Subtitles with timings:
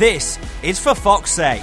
[0.00, 1.60] This is For Fox's Sake.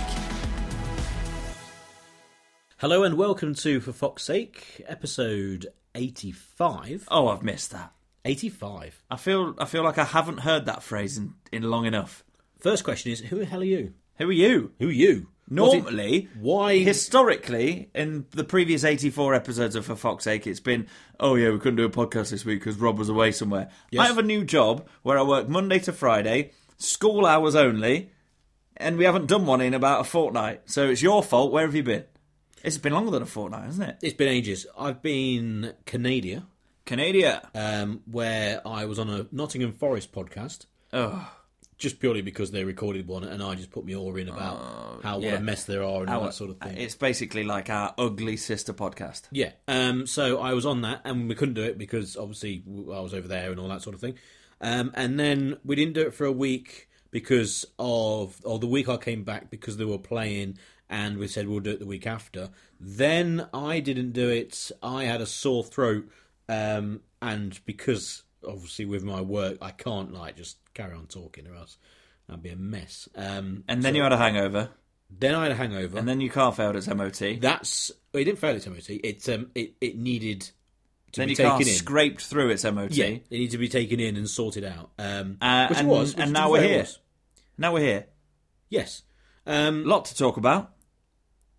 [2.77, 5.65] Hello and welcome to For Fox's Sake, episode
[5.95, 7.07] 85.
[7.09, 7.93] Oh, I've missed that.
[8.25, 9.01] 85.
[9.09, 12.23] I feel I feel like I haven't heard that phrase in, in long enough.
[12.59, 13.95] First question is Who the hell are you?
[14.19, 14.71] Who are you?
[14.77, 15.29] Who are you?
[15.49, 20.85] Normally, why- historically, in the previous 84 episodes of For Fox's Sake, it's been,
[21.19, 23.71] oh yeah, we couldn't do a podcast this week because Rob was away somewhere.
[23.89, 24.03] Yes.
[24.03, 28.11] I have a new job where I work Monday to Friday, school hours only,
[28.77, 30.61] and we haven't done one in about a fortnight.
[30.65, 31.51] So it's your fault.
[31.51, 32.05] Where have you been?
[32.63, 33.97] It's been longer than a fortnight, hasn't it?
[34.01, 34.65] It's been ages.
[34.77, 36.45] I've been Canada,
[36.85, 37.49] Canada.
[37.53, 41.31] um, where I was on a Nottingham Forest podcast, Oh,
[41.77, 45.19] just purely because they recorded one and I just put me all in about how
[45.19, 45.33] yeah.
[45.33, 46.75] what a mess there are and all that sort of thing.
[46.77, 49.23] It's basically like our ugly sister podcast.
[49.31, 49.51] Yeah.
[49.67, 52.99] Um, so I was on that, and we couldn't do it because obviously w- I
[53.01, 54.15] was over there and all that sort of thing.
[54.59, 56.89] Um, and then we didn't do it for a week
[57.21, 61.47] because of, or the week I came back because they were playing, and we said
[61.47, 62.49] we'll do it the week after.
[62.79, 64.71] Then I didn't do it.
[64.83, 66.07] I had a sore throat,
[66.47, 71.55] um, and because obviously with my work, I can't like just carry on talking or
[71.55, 71.77] else
[72.27, 73.09] that'd be a mess.
[73.15, 74.69] Um, And then so- you had a hangover,
[75.09, 75.97] then I had a hangover.
[75.97, 77.39] and then your car failed its MOT.
[77.41, 78.89] That's well, it didn't fail its MOT.
[79.03, 80.41] It um it, it needed
[81.13, 81.79] to then be your car taken in.
[81.79, 82.91] scraped through its MOT.
[82.91, 84.91] Yeah, it needed to be taken in and sorted out.
[84.99, 86.79] Um, Uh, which and- it was, which and now we're here.
[86.79, 86.99] was.
[87.57, 88.05] Now we're here.
[88.69, 89.03] Yes.
[89.45, 90.73] Um, A lot to talk about.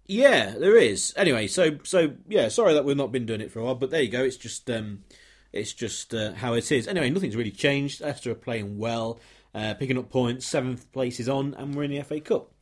[0.06, 1.12] yeah, there is.
[1.16, 3.90] Anyway, so so yeah, sorry that we've not been doing it for a while, but
[3.90, 4.22] there you go.
[4.24, 5.04] It's just um,
[5.52, 6.86] it's just uh, how it is.
[6.88, 8.00] Anyway, nothing's really changed.
[8.00, 9.18] Leicester are playing well,
[9.54, 10.46] uh, picking up points.
[10.46, 12.52] Seventh place is on, and we're in the FA Cup.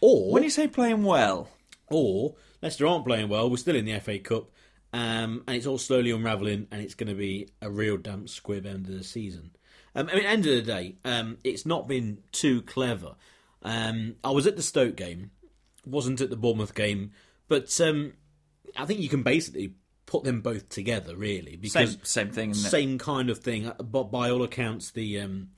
[0.00, 1.48] Or When you say playing well,
[1.88, 3.48] or Leicester aren't playing well.
[3.50, 4.50] We're still in the FA Cup,
[4.92, 8.66] um, and it's all slowly unravelling, and it's going to be a real damp squib
[8.66, 9.52] end of the season.
[9.96, 13.16] Um, I mean, end of the day, um, it's not been too clever.
[13.62, 15.30] Um, I was at the Stoke game,
[15.86, 17.12] wasn't at the Bournemouth game,
[17.48, 18.12] but um,
[18.76, 19.74] I think you can basically
[20.04, 22.54] put them both together, really, because same same thing.
[22.54, 23.72] Same kind of thing.
[23.78, 25.48] But by all accounts, the um,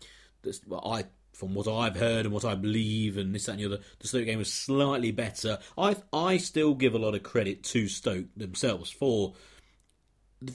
[0.43, 3.61] this, well, I from what I've heard and what I believe and this that and
[3.61, 5.59] the other, the Stoke game was slightly better.
[5.77, 9.35] I I still give a lot of credit to Stoke themselves for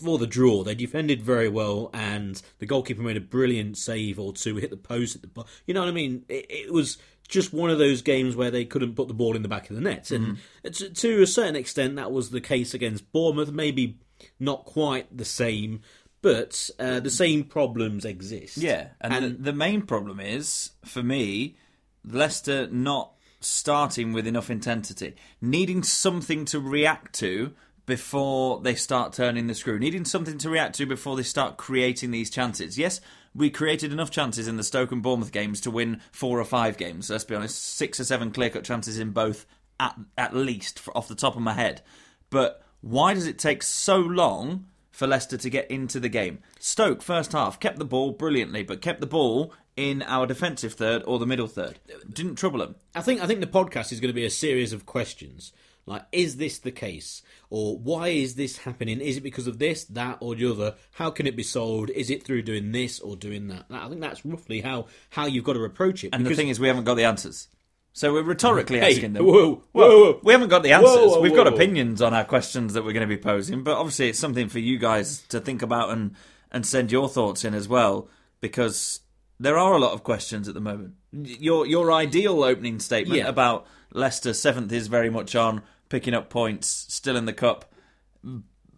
[0.02, 0.64] for the draw.
[0.64, 4.78] They defended very well, and the goalkeeper made a brilliant save or two, hit the
[4.78, 5.46] post at the bar.
[5.66, 6.26] You know what I mean?
[6.30, 9.42] It, it was just one of those games where they couldn't put the ball in
[9.42, 12.74] the back of the net, and to, to a certain extent, that was the case
[12.74, 13.52] against Bournemouth.
[13.52, 13.98] Maybe
[14.40, 15.82] not quite the same,
[16.22, 18.58] but uh, the same problems exist.
[18.58, 21.58] Yeah, and, And- the, the main problem is for me,
[22.06, 23.12] Leicester not
[23.42, 27.54] starting with enough intensity, needing something to react to
[27.86, 32.12] before they start turning the screw, needing something to react to before they start creating
[32.12, 32.78] these chances.
[32.78, 33.02] Yes,
[33.36, 36.78] we created enough chances in the Stoke and Bournemouth games to win four or five
[36.78, 37.10] games.
[37.10, 39.46] Let's be honest, six or seven clear cut chances in both,
[39.80, 41.82] at at least off the top of my head.
[42.30, 46.40] But why does it take so long for Leicester to get into the game?
[46.60, 51.04] Stoke first half kept the ball brilliantly, but kept the ball in our defensive third
[51.06, 51.80] or the middle third.
[52.12, 52.76] Didn't trouble them.
[52.96, 55.52] I think I think the podcast is going to be a series of questions.
[55.86, 57.22] Like, is this the case?
[57.50, 59.02] Or why is this happening?
[59.02, 60.76] Is it because of this, that, or the other?
[60.94, 61.90] How can it be solved?
[61.90, 63.66] Is it through doing this or doing that?
[63.70, 66.10] I think that's roughly how, how you've got to approach it.
[66.14, 67.50] And the thing is, we haven't got the answers.
[67.96, 69.26] So we're rhetorically Hey, asking them.
[69.26, 70.20] whoa, whoa, well, whoa.
[70.24, 70.90] we haven't got the answers.
[70.96, 73.78] Whoa, whoa, We've got opinions on our questions that we're going to be posing, but
[73.78, 76.16] obviously it's something for you guys to think about and
[76.52, 78.10] and send your thoughts in as well,
[78.42, 79.02] because
[79.40, 80.94] there are a lot of questions at the moment.
[81.12, 83.28] Your your ideal opening statement Yeah.
[83.28, 87.74] about Leicester seventh is very much on picking up points, still in the cup,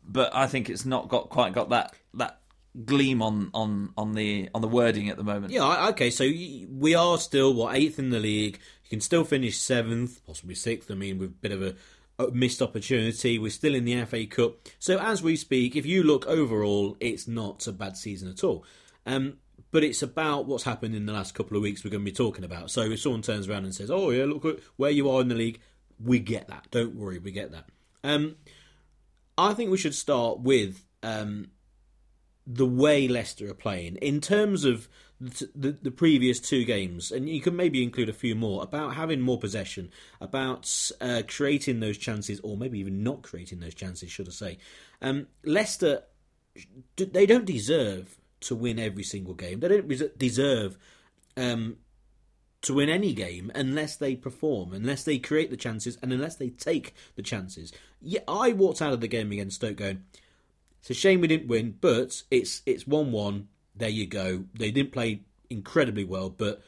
[0.07, 2.39] but I think it's not got quite got that that
[2.83, 5.53] gleam on on on the on the wording at the moment.
[5.53, 8.59] Yeah, okay, so we are still, what, eighth in the league.
[8.83, 10.91] You can still finish seventh, possibly sixth.
[10.91, 11.75] I mean, with a bit of a,
[12.31, 13.37] missed opportunity.
[13.37, 14.55] We're still in the FA Cup.
[14.79, 18.63] So as we speak, if you look overall, it's not a bad season at all.
[19.05, 19.37] Um,
[19.71, 22.15] but it's about what's happened in the last couple of weeks we're going to be
[22.15, 22.71] talking about.
[22.71, 25.35] So if someone turns around and says, oh, yeah, look where you are in the
[25.35, 25.59] league,
[26.03, 26.67] we get that.
[26.71, 27.65] Don't worry, we get that.
[28.03, 28.35] Um,
[29.37, 31.47] I think we should start with um,
[32.47, 34.87] the way Leicester are playing in terms of
[35.19, 38.95] the, the, the, previous two games, and you can maybe include a few more about
[38.95, 39.89] having more possession,
[40.19, 40.69] about
[40.99, 44.57] uh, creating those chances, or maybe even not creating those chances, should I say?
[45.01, 46.03] Um, Leicester,
[46.97, 49.59] they don't deserve to win every single game.
[49.59, 50.77] They don't deserve
[51.37, 51.77] um,
[52.61, 56.49] to win any game unless they perform, unless they create the chances, and unless they
[56.49, 57.71] take the chances.
[58.01, 60.03] Yeah, I walked out of the game against Stoke going,
[60.81, 63.47] it's a shame we didn't win, but it's it's one one.
[63.75, 64.45] There you go.
[64.53, 66.61] They didn't play incredibly well, but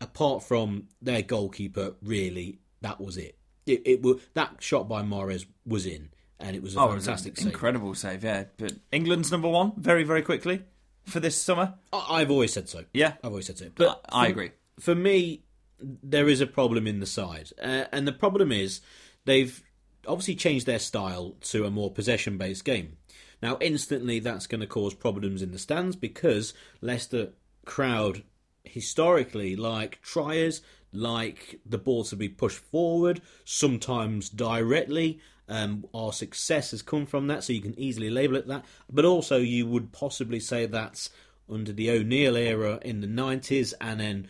[0.00, 3.36] apart from their goalkeeper, really, that was it.
[3.66, 7.44] It, it that shot by Mahrez was in, and it was a oh, fantastic, was
[7.44, 8.22] incredible save.
[8.22, 10.62] Yeah, but England's number one, very very quickly
[11.06, 11.74] for this summer.
[11.92, 12.84] I, have always said so.
[12.92, 13.70] Yeah, I've always said so.
[13.74, 14.50] But I, I agree.
[14.78, 15.44] For me,
[15.80, 18.80] there is a problem in the side, uh, and the problem is
[19.24, 19.62] they've
[20.06, 22.96] obviously changed their style to a more possession based game.
[23.42, 27.32] Now, instantly, that's going to cause problems in the stands because Leicester
[27.64, 28.22] crowd
[28.64, 30.62] historically like triers,
[30.92, 35.20] like the ball to be pushed forward, sometimes directly.
[35.48, 38.64] Um, our success has come from that, so you can easily label it that.
[38.90, 41.10] But also, you would possibly say that's
[41.48, 44.28] under the O'Neill era in the 90s, and then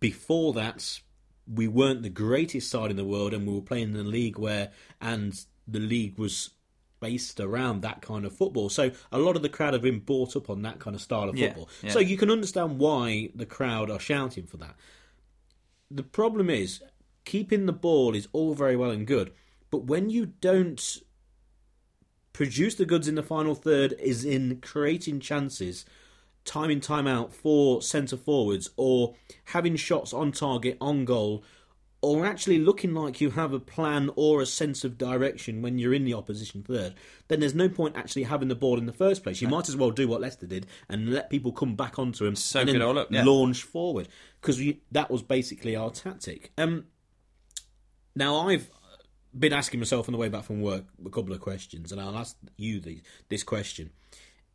[0.00, 1.00] before that,
[1.52, 4.38] we weren't the greatest side in the world, and we were playing in a league
[4.38, 4.70] where,
[5.00, 6.50] and the league was
[7.00, 8.68] based around that kind of football.
[8.68, 11.28] So a lot of the crowd have been brought up on that kind of style
[11.28, 11.68] of football.
[11.82, 11.92] Yeah, yeah.
[11.92, 14.74] So you can understand why the crowd are shouting for that.
[15.90, 16.82] The problem is
[17.24, 19.32] keeping the ball is all very well and good,
[19.70, 20.98] but when you don't
[22.32, 25.84] produce the goods in the final third is in creating chances
[26.44, 29.14] time in time out for centre forwards or
[29.46, 31.44] having shots on target on goal
[32.00, 35.92] or actually looking like you have a plan or a sense of direction when you're
[35.92, 36.94] in the opposition third,
[37.26, 39.42] then there's no point actually having the ball in the first place.
[39.42, 42.36] You might as well do what Leicester did and let people come back onto him
[42.36, 43.24] so and then up, yeah.
[43.24, 44.08] launch forward
[44.40, 44.62] because
[44.92, 46.52] that was basically our tactic.
[46.56, 46.84] Um,
[48.14, 48.70] now I've
[49.36, 52.16] been asking myself on the way back from work a couple of questions, and I'll
[52.16, 53.90] ask you the, this question: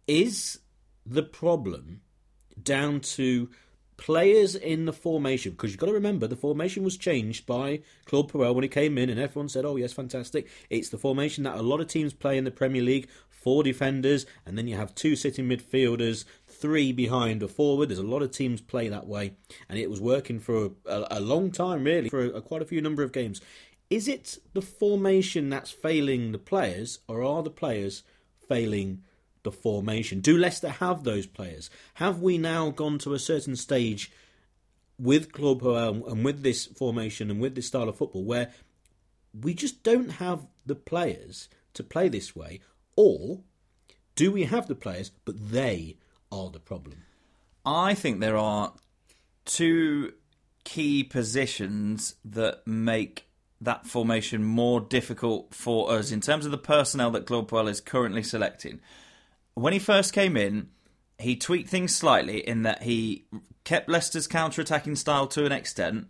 [0.07, 0.59] Is
[1.05, 2.01] the problem
[2.61, 3.49] down to
[3.97, 5.51] players in the formation?
[5.51, 8.97] Because you've got to remember the formation was changed by Claude Puel when he came
[8.97, 12.13] in, and everyone said, "Oh yes, fantastic." It's the formation that a lot of teams
[12.13, 16.93] play in the Premier League: four defenders, and then you have two sitting midfielders, three
[16.93, 17.89] behind a forward.
[17.89, 19.33] There's a lot of teams play that way,
[19.69, 22.65] and it was working for a, a long time, really, for a, a, quite a
[22.65, 23.41] few number of games.
[23.93, 28.01] Is it the formation that's failing the players, or are the players
[28.49, 29.03] failing
[29.43, 30.19] the formation?
[30.19, 31.69] Do Leicester have those players?
[31.95, 34.11] Have we now gone to a certain stage
[34.97, 38.51] with Club and with this formation and with this style of football where
[39.39, 42.61] we just don't have the players to play this way,
[42.95, 43.41] or
[44.15, 45.97] do we have the players but they
[46.31, 47.03] are the problem?
[47.63, 48.73] I think there are
[49.45, 50.13] two
[50.63, 53.27] key positions that make
[53.63, 58.23] that formation more difficult for us in terms of the personnel that Claude is currently
[58.23, 58.79] selecting.
[59.53, 60.69] When he first came in,
[61.17, 63.25] he tweaked things slightly in that he
[63.63, 66.07] kept Leicester's counter-attacking style to an extent,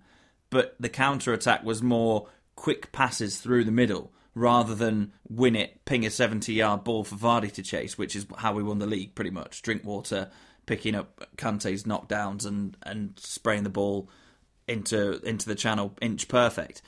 [0.49, 6.05] but the counter-attack was more quick passes through the middle rather than win it, ping
[6.05, 9.29] a 70-yard ball for Vardy to chase, which is how we won the league pretty
[9.29, 9.61] much.
[9.61, 10.31] Drinkwater
[10.65, 14.09] picking up Kante's knockdowns and, and spraying the ball
[14.67, 16.81] into into the channel inch perfect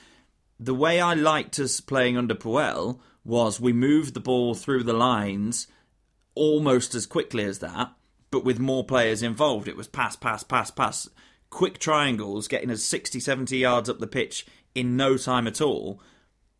[0.60, 4.94] the way I liked us playing under Puel was we moved the ball through the
[4.94, 5.68] lines
[6.36, 7.94] almost as quickly as that,
[8.30, 9.68] but with more players involved.
[9.68, 11.10] It was pass, pass, pass, pass,
[11.50, 16.02] quick triangles, getting us 60, 70 yards up the pitch in no time at all.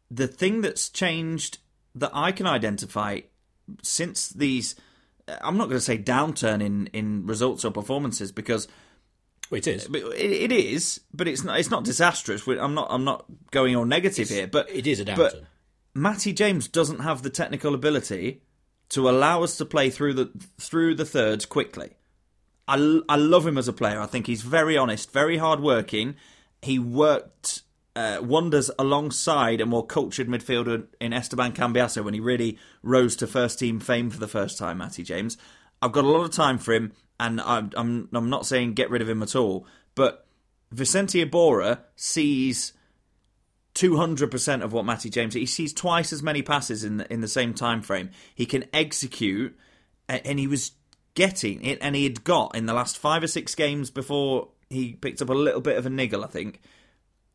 [0.10, 1.60] The thing that's changed
[1.94, 3.22] that I can identify
[3.82, 4.76] since these,
[5.28, 8.68] I'm not going to say downturn in, in results or performances because
[9.50, 9.86] well, it is.
[9.86, 11.60] It, it is, but it's not.
[11.60, 12.48] It's not disastrous.
[12.48, 12.88] I'm not.
[12.90, 15.18] I'm not going all negative it's, here, but it is a downturn.
[15.18, 15.44] But
[15.94, 18.42] Matty James doesn't have the technical ability
[18.90, 21.92] to allow us to play through the through the thirds quickly.
[22.68, 24.00] I, I love him as a player.
[24.00, 26.16] I think he's very honest, very hardworking.
[26.64, 27.62] He worked
[27.96, 33.28] uh, wonders alongside a more cultured midfielder in Esteban Cambiasso when he really rose to
[33.28, 34.80] first team fame for the first time.
[34.80, 35.38] Matty James.
[35.82, 38.90] I've got a lot of time for him and I'm, I'm I'm not saying get
[38.90, 40.26] rid of him at all, but
[40.72, 42.74] Vicente Iborra sees
[43.76, 47.28] 200% of what Matty James he sees twice as many passes in the, in the
[47.28, 48.10] same time frame.
[48.34, 49.58] He can execute
[50.08, 50.72] and he was
[51.14, 54.94] getting it and he had got in the last 5 or 6 games before he
[54.94, 56.62] picked up a little bit of a niggle, I think.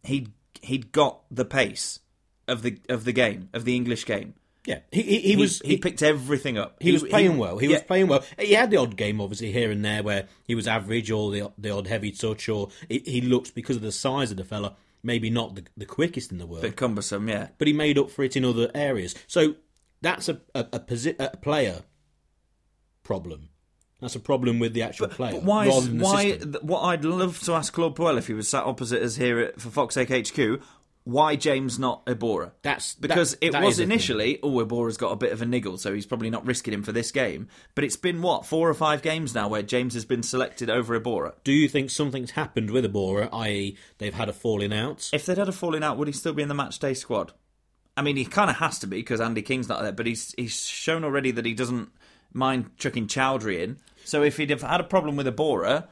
[0.03, 0.29] He
[0.63, 2.01] he'd got the pace
[2.49, 4.35] of the of the game, of the English game.
[4.67, 6.77] Yeah, he, he, he was he, picked everything up.
[6.83, 7.57] He, was playing well.
[7.57, 7.77] He yeah.
[7.77, 8.23] was playing well.
[8.39, 11.51] He had the odd game, obviously, here and there where he was average or the
[11.57, 14.77] the odd heavy touch, or he, he looks because of the size of the fella,
[15.03, 17.29] maybe not the, the quickest in the world, bit cumbersome.
[17.29, 19.15] Yeah, but he made up for it in other areas.
[19.27, 19.55] So
[20.03, 21.83] that's a a, a, posi- a player
[23.03, 23.49] problem.
[24.01, 25.33] That's a problem with the actual player.
[25.33, 25.67] But why?
[25.69, 26.25] Is, why?
[26.33, 29.39] th- What I'd love to ask Claude Puel if he was sat opposite us here
[29.41, 30.61] at, for Fox Sake HQ.
[31.05, 32.53] Why James not Iborra?
[32.63, 34.39] That's- that- because it that was initially.
[34.43, 36.93] Oh, Iborra's got a bit of a niggle, so he's probably not risking him for
[36.93, 37.49] this game.
[37.75, 40.99] But it's been what four or five games now where James has been selected over
[41.01, 41.33] Iborra.
[41.43, 45.09] Do you think something's happened with Iborra, i.e., they've had a falling out?
[45.13, 47.33] If they'd had a falling out, would he still be in the match day squad?
[47.97, 50.35] I mean, he kind of has to be because Andy King's not there, but he's
[50.37, 51.91] he's shown already that he doesn't
[52.33, 53.79] mind chucking Choudhury in.
[54.05, 55.89] So if he'd have had a problem with Iborra,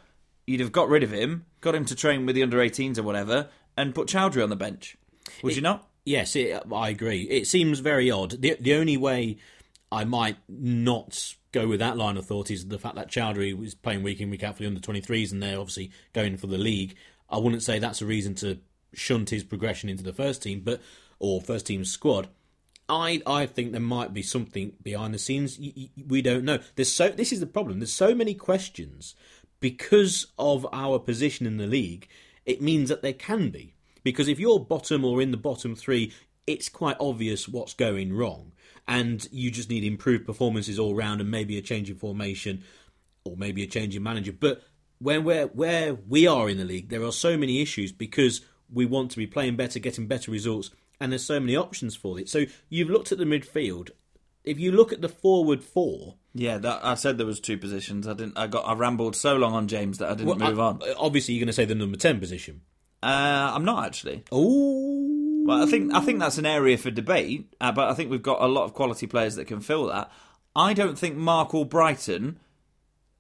[0.47, 3.03] you'd have got rid of him, got him to train with the under 18s or
[3.03, 3.49] whatever,
[3.79, 4.97] and put Choudhury on the bench.
[5.43, 5.89] Would you not?
[6.05, 7.23] Yes, it, I agree.
[7.23, 8.43] It seems very odd.
[8.43, 9.39] The the only way
[9.91, 13.75] I might not go with that line of thought is the fact that Choudhury was
[13.75, 16.47] playing week in week out for the under twenty threes, and they're obviously going for
[16.47, 16.97] the league.
[17.31, 18.59] I wouldn't say that's a reason to
[18.95, 20.81] shunt his progression into the first team, but
[21.19, 22.29] or first team squad.
[22.89, 25.59] I I think there might be something behind the scenes.
[26.07, 26.59] We don't know.
[26.75, 27.81] There's so this is the problem.
[27.81, 29.15] There's so many questions
[29.61, 32.09] because of our position in the league.
[32.49, 36.13] It means that there can be because if you're bottom or in the bottom three,
[36.47, 38.53] it's quite obvious what's going wrong,
[38.89, 42.65] and you just need improved performances all round and maybe a change in formation
[43.25, 44.33] or maybe a change in manager.
[44.33, 44.63] But
[44.99, 48.41] when we're where we are in the league, there are so many issues because
[48.73, 52.19] we want to be playing better, getting better results, and there's so many options for
[52.19, 52.31] it.
[52.31, 53.91] So you've looked at the midfield.
[54.45, 58.07] If you look at the forward four, Yeah, that, I said there was two positions.
[58.09, 58.39] I didn't.
[58.39, 58.67] I got.
[58.67, 60.81] I rambled so long on James that I didn't well, move I- on.
[60.97, 62.63] Obviously, you're going to say the number ten position.
[63.03, 64.25] Uh, I'm not actually.
[64.33, 68.11] Oh, Well, I think I think that's an area for debate, uh, but I think
[68.11, 70.11] we've got a lot of quality players that can fill that.
[70.57, 72.37] I don't think Marc Albrighton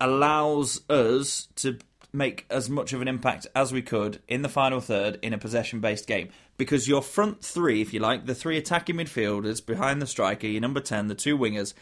[0.01, 1.79] allows us to
[2.13, 5.39] make as much of an impact as we could in the final third in a
[5.39, 10.03] possession based game because your front three, if you like, the three attacking midfielders behind
[10.03, 11.73] the striker, your number 10, the two wingers,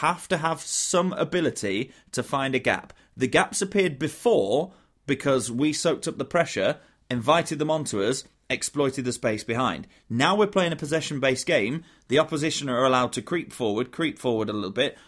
[0.00, 2.92] have to have some ability to find a gap.
[3.16, 4.72] The gaps appeared before
[5.06, 6.78] because we soaked up the pressure,
[7.10, 9.86] invited them onto us, exploited the space behind.
[10.10, 11.84] Now we're playing a possession based game.
[12.08, 14.98] The opposition are allowed to creep forward, creep forward a little bit,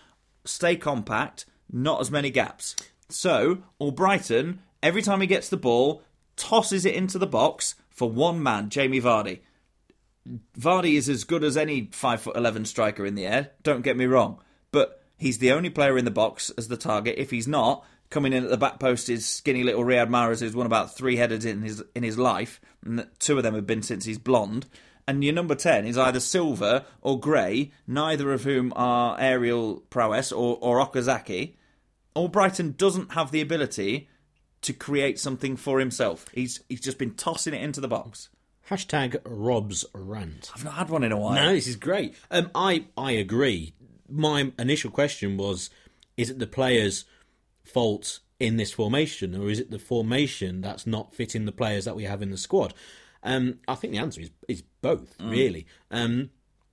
[0.45, 2.75] stay compact, not as many gaps.
[3.11, 6.03] So, Albrighton, every time he gets the ball,
[6.37, 9.41] tosses it into the box for one man, Jamie Vardy.
[10.59, 13.51] Vardy is as good as any five foot eleven striker in the air.
[13.63, 14.41] Don't get me wrong,
[14.73, 17.17] but he's the only player in the box as the target.
[17.19, 20.55] If he's not coming in at the back post, is skinny little Riyad Mahrez, who's
[20.55, 23.83] won about three headers in his in his life, and two of them have been
[23.83, 24.67] since he's blonde.
[25.07, 30.31] And your number ten is either Silva or Gray, neither of whom are aerial prowess
[30.31, 31.55] or, or Okazaki.
[32.15, 34.11] Albrighton doesn't have the ability
[34.63, 36.27] to create something for himself.
[36.33, 38.29] He's he's just been tossing it into the box.
[38.71, 40.51] hashtag Rob's rant.
[40.55, 41.35] I've not had one in a while.
[41.35, 42.15] No, this is great.
[42.31, 43.75] Um, I I agree.
[44.09, 45.71] My initial question was:
[46.17, 47.05] Is it the players'
[47.65, 51.97] fault in this formation, or is it the formation that's not fitting the players that
[51.97, 52.75] we have in the squad?
[53.23, 55.67] Um, I think the answer is is both, really.
[55.91, 56.31] Um,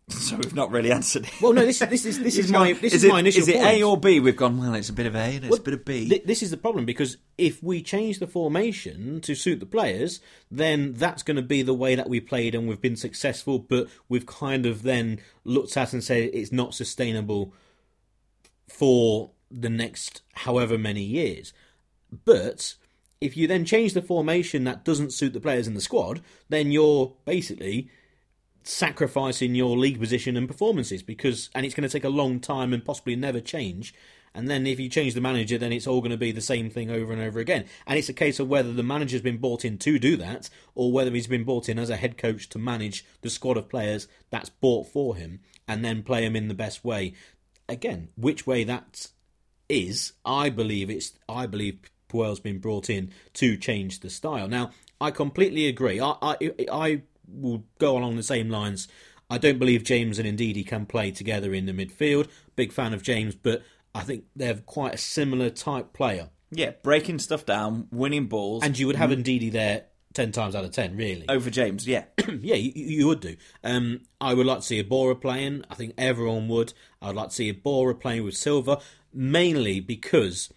[0.12, 1.42] So we've not really answered it.
[1.42, 3.56] well, no, this this is this is my this is, it, my initial Is it
[3.56, 3.68] point.
[3.68, 4.20] A or B?
[4.20, 4.58] We've gone.
[4.58, 6.08] Well, it's a bit of A and it's a bit of B.
[6.08, 10.20] Th- this is the problem because if we change the formation to suit the players,
[10.52, 13.58] then that's going to be the way that we played and we've been successful.
[13.58, 17.54] But we've kind of then looked at and said it's not sustainable
[18.68, 21.52] for the next however many years.
[22.26, 22.76] But
[23.22, 26.72] if you then change the formation that doesn't suit the players in the squad, then
[26.72, 27.90] you're basically
[28.68, 32.74] sacrificing your league position and performances because and it's going to take a long time
[32.74, 33.94] and possibly never change
[34.34, 36.68] and then if you change the manager then it's all going to be the same
[36.68, 39.64] thing over and over again and it's a case of whether the manager's been brought
[39.64, 42.58] in to do that or whether he's been brought in as a head coach to
[42.58, 46.56] manage the squad of players that's bought for him and then play them in the
[46.56, 47.14] best way
[47.70, 49.10] again which way that
[49.70, 54.48] is I believe it's I believe Puel's been brought in to change the style.
[54.48, 56.00] Now I completely agree.
[56.00, 56.38] I I,
[56.72, 58.88] I will go along the same lines.
[59.30, 62.28] I don't believe James and Ndidi can play together in the midfield.
[62.56, 63.64] Big fan of James, but
[63.94, 66.30] I think they're quite a similar type player.
[66.52, 70.64] yeah, breaking stuff down, winning balls, And you would have Ndidi there ten times out
[70.64, 71.26] of ten, really.
[71.28, 71.88] over James.
[71.88, 72.06] Yeah,
[72.40, 73.36] yeah, you, you would do.
[73.64, 75.64] Um, I would like to see Bora playing.
[75.70, 76.74] I think everyone would.
[77.02, 78.80] I'd like to see Bora playing with Silva,
[79.14, 80.50] mainly because,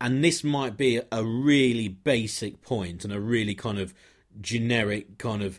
[0.00, 3.92] and this might be a really basic point and a really kind of
[4.40, 5.58] generic kind of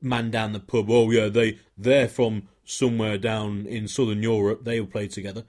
[0.00, 0.90] man down the pub.
[0.90, 5.44] Oh yeah, they they're from somewhere down in southern Europe, they will play together.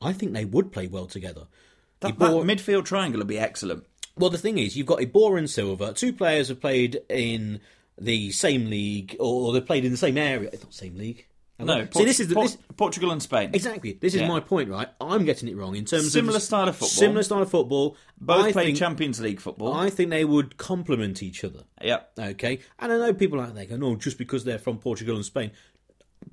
[0.00, 1.46] I think they would play well together.
[2.00, 3.86] That, that midfield triangle would be excellent.
[4.16, 5.94] Well, the thing is, you've got Iborra and Silva.
[5.94, 7.60] Two players have played in
[7.98, 10.50] the same league, or they've played in the same area.
[10.52, 11.26] It's not same league.
[11.58, 13.50] No, See, this is the, this, Portugal and Spain.
[13.52, 13.92] Exactly.
[13.92, 14.28] This is yeah.
[14.28, 14.88] my point, right?
[15.00, 16.88] I'm getting it wrong in terms of similar of style of football.
[16.88, 17.96] Similar style of football.
[18.20, 19.72] Both I play think, Champions League football.
[19.72, 21.60] I think they would complement each other.
[21.80, 22.10] Yep.
[22.18, 22.58] Okay.
[22.80, 25.52] And I know people out there go, no, just because they're from Portugal and Spain.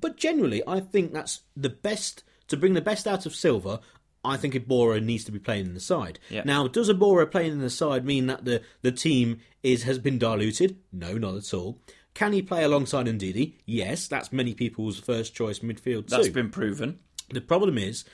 [0.00, 3.80] But generally, I think that's the best to bring the best out of Silva.
[4.24, 6.18] I think Iborra needs to be playing in the side.
[6.44, 10.18] Now, does Iborra playing in the side mean that the, the team is has been
[10.18, 10.78] diluted?
[10.92, 11.78] No, not at all.
[12.14, 13.54] Can he play alongside Ndidi?
[13.64, 16.16] Yes, that's many people's first choice midfield too.
[16.16, 16.98] That's been proven.
[17.30, 18.04] The problem is,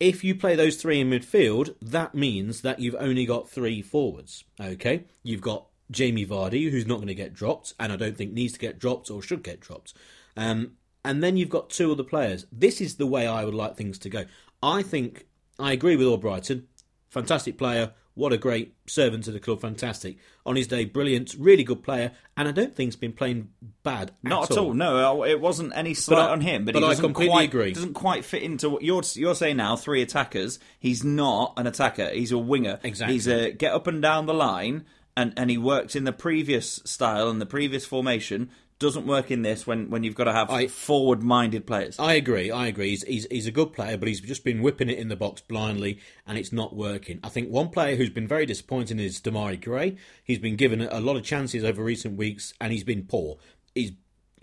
[0.00, 4.44] if you play those three in midfield, that means that you've only got three forwards.
[4.60, 8.32] Okay, you've got Jamie Vardy, who's not going to get dropped, and I don't think
[8.32, 9.94] needs to get dropped or should get dropped.
[10.36, 10.72] Um,
[11.04, 12.46] and then you've got two other players.
[12.50, 14.24] This is the way I would like things to go.
[14.62, 15.26] I think
[15.58, 16.64] I agree with Albrighton.
[17.10, 19.60] Fantastic player, what a great servant to the club.
[19.60, 20.16] Fantastic.
[20.44, 22.12] On his day, brilliant, really good player.
[22.36, 23.48] And I don't think he's been playing
[23.82, 24.12] bad.
[24.22, 24.66] Not at all.
[24.66, 24.74] all.
[24.74, 26.64] No, it wasn't any slight I, on him.
[26.64, 27.72] But, but he doesn't I completely quite, agree.
[27.72, 30.58] doesn't quite fit into what you're, you're saying now, three attackers.
[30.78, 32.10] He's not an attacker.
[32.10, 32.80] He's a winger.
[32.82, 33.14] Exactly.
[33.14, 34.84] He's a get up and down the line.
[35.14, 38.50] And, and he worked in the previous style and the previous formation
[38.82, 41.98] doesn't work in this when, when you've got to have I, forward minded players.
[41.98, 42.50] I agree.
[42.50, 42.90] I agree.
[42.90, 45.40] He's, he's, he's a good player, but he's just been whipping it in the box
[45.40, 47.20] blindly, and it's not working.
[47.24, 49.96] I think one player who's been very disappointing is Demarai Gray.
[50.24, 53.38] He's been given a lot of chances over recent weeks, and he's been poor.
[53.74, 53.92] He's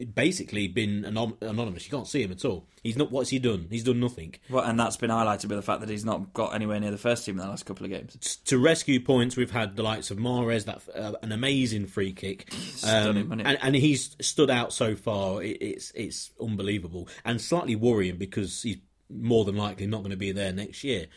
[0.05, 1.85] basically been anonymous.
[1.85, 2.67] You can't see him at all.
[2.83, 3.11] He's not.
[3.11, 3.67] What's he done?
[3.69, 4.35] He's done nothing.
[4.49, 6.97] Well, and that's been highlighted by the fact that he's not got anywhere near the
[6.97, 8.37] first team in the last couple of games.
[8.45, 12.51] To rescue points, we've had the likes of Mahrez, that uh, an amazing free kick,
[12.85, 15.43] um, and, and, he's stood out so far.
[15.43, 18.77] It, it's it's unbelievable and slightly worrying because he's
[19.09, 21.07] more than likely not going to be there next year.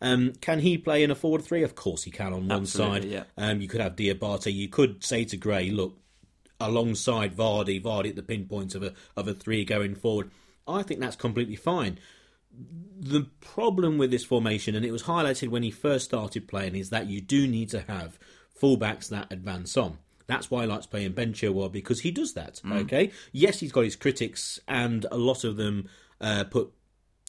[0.00, 1.62] Um, can he play in a forward three?
[1.62, 3.08] Of course he can on one Absolutely, side.
[3.08, 3.24] Yeah.
[3.38, 4.52] Um, you could have Diabate.
[4.52, 5.96] You could say to Gray, look,
[6.68, 10.30] alongside Vardy, Vardy at the pinpoint of a of a three going forward.
[10.66, 11.98] I think that's completely fine.
[12.98, 16.90] The problem with this formation, and it was highlighted when he first started playing, is
[16.90, 18.18] that you do need to have
[18.60, 19.98] fullbacks that advance on.
[20.26, 22.60] That's why I like playing Ben Chilwell because he does that.
[22.64, 22.82] Mm.
[22.82, 25.88] Okay, yes, he's got his critics, and a lot of them
[26.20, 26.72] uh, put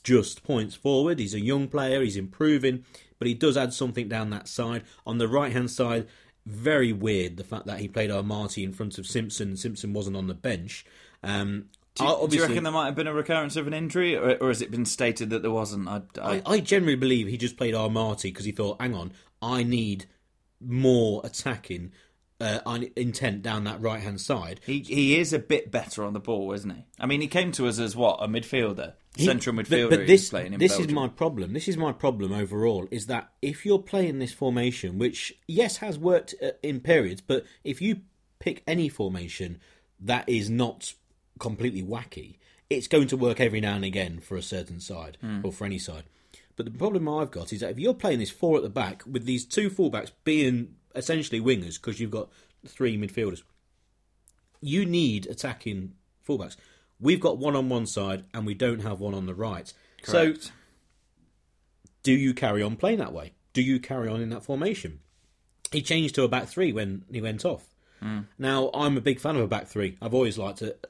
[0.04, 1.20] just points forward.
[1.20, 2.86] He's a young player, he's improving,
[3.18, 4.84] but he does add something down that side.
[5.06, 6.08] On the right hand side,
[6.46, 9.56] very weird the fact that he played Amartey in front of Simpson.
[9.56, 10.86] Simpson wasn't on the bench.
[11.24, 14.16] Um, do, you, do you, reckon there might have been a recurrence of an injury,
[14.16, 15.88] or, or has it been stated that there wasn't?
[15.88, 16.36] I, I...
[16.36, 20.06] I, I generally believe he just played Amartey because he thought, "Hang on, I need
[20.60, 21.92] more attacking
[22.44, 26.20] uh, intent down that right hand side." He he is a bit better on the
[26.20, 26.86] ball, isn't he?
[27.00, 29.90] I mean, he came to us as what a midfielder central midfielder.
[29.90, 30.62] But, but this, this Belgium.
[30.62, 31.54] is my problem.
[31.54, 32.88] This is my problem overall.
[32.92, 37.46] Is that if you're playing this formation, which yes has worked uh, in periods, but
[37.64, 38.02] if you
[38.40, 39.60] pick any formation
[40.00, 40.94] that is not
[41.40, 42.38] completely wacky,
[42.70, 45.44] it's going to work every now and again for a certain side mm.
[45.44, 46.04] or for any side.
[46.56, 49.04] But the problem I've got is that if you're playing this four at the back
[49.10, 52.30] with these two fullbacks being essentially wingers because you've got
[52.66, 53.44] three midfielders,
[54.62, 55.94] you need attacking
[56.28, 56.56] fullbacks.
[57.00, 59.72] We've got one on one side and we don't have one on the right.
[60.04, 60.44] Correct.
[60.44, 60.52] So,
[62.04, 63.34] do you carry on playing that way?
[63.54, 65.00] Do you carry on in that formation?
[65.72, 67.68] He changed to a back three when he went off.
[68.02, 68.26] Mm.
[68.38, 69.98] Now, I'm a big fan of a back three.
[70.02, 70.86] I've always liked it.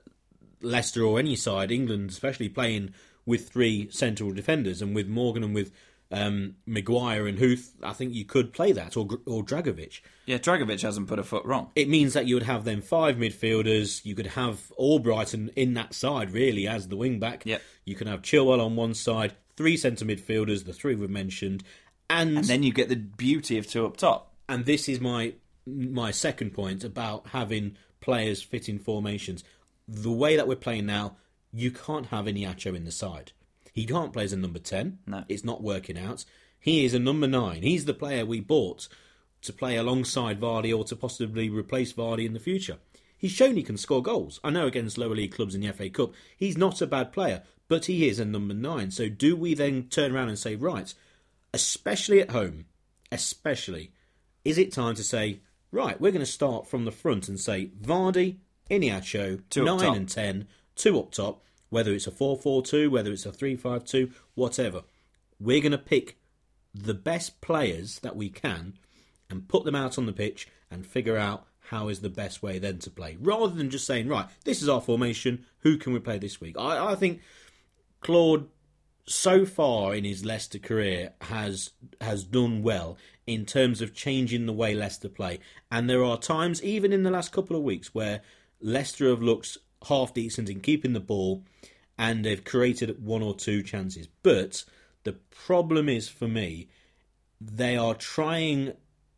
[0.62, 2.94] Leicester or any side, England especially, playing
[3.26, 5.72] with three central defenders and with Morgan and with
[6.14, 10.02] um, Maguire and Huth, I think you could play that, or or Dragovic.
[10.26, 11.72] Yeah, Dragovic hasn't put a foot wrong.
[11.76, 14.06] It means that you would have then five midfielders.
[14.06, 17.46] You could have Albrighton in that side, really, as the wing back.
[17.46, 17.62] Yep.
[17.86, 21.64] You can have Chilwell on one side, three centre midfielders, the three we've mentioned,
[22.10, 24.34] and, and then you get the beauty of two up top.
[24.48, 25.34] And this is my
[25.66, 29.44] my second point about having players fit in formations.
[29.88, 31.18] The way that we're playing now,
[31.52, 33.32] you can't have Iheanacho in the side.
[33.74, 35.00] He can't play as a number 10.
[35.08, 35.26] No.
[35.28, 36.24] It's not working out.
[36.60, 37.64] He is a number 9.
[37.64, 38.88] He's the player we bought
[39.42, 42.78] to play alongside Vardy or to possibly replace Vardy in the future.
[43.18, 44.40] He's shown he can score goals.
[44.44, 47.42] I know against lower league clubs in the FA Cup, he's not a bad player,
[47.68, 48.92] but he is a number 9.
[48.92, 50.94] So do we then turn around and say, right,
[51.54, 52.66] especially at home,
[53.12, 53.92] especially,
[54.46, 55.40] is it time to say,
[55.72, 58.38] right, we're going to start from the front and say Vardy,
[58.70, 61.42] Iheanacho, 9 and 10, two up top,
[61.74, 64.84] whether it's a 4 4 2, whether it's a 3 5 2, whatever.
[65.40, 66.18] We're going to pick
[66.74, 68.74] the best players that we can
[69.30, 72.60] and put them out on the pitch and figure out how is the best way
[72.60, 75.46] then to play, rather than just saying, right, this is our formation.
[75.60, 76.56] Who can we play this week?
[76.58, 77.22] I, I think
[78.02, 78.48] Claude,
[79.06, 84.54] so far in his Leicester career, has has done well in terms of changing the
[84.54, 85.40] way Leicester play.
[85.72, 88.22] And there are times, even in the last couple of weeks, where
[88.62, 91.44] Leicester have looked half decent in keeping the ball,
[91.98, 94.08] and they've created one or two chances.
[94.24, 94.64] But
[95.04, 96.68] the problem is for me,
[97.40, 98.74] they are trying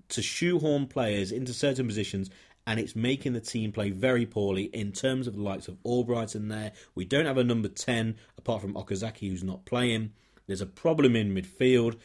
[0.10, 2.30] to shoehorn players into certain positions
[2.68, 6.30] and it's making the team play very poorly in terms of the likes of Albright
[6.30, 6.72] Albrighton there.
[6.96, 10.14] We don't have a number 10 apart from Okazaki who's not playing.
[10.48, 11.98] There's a problem in midfield.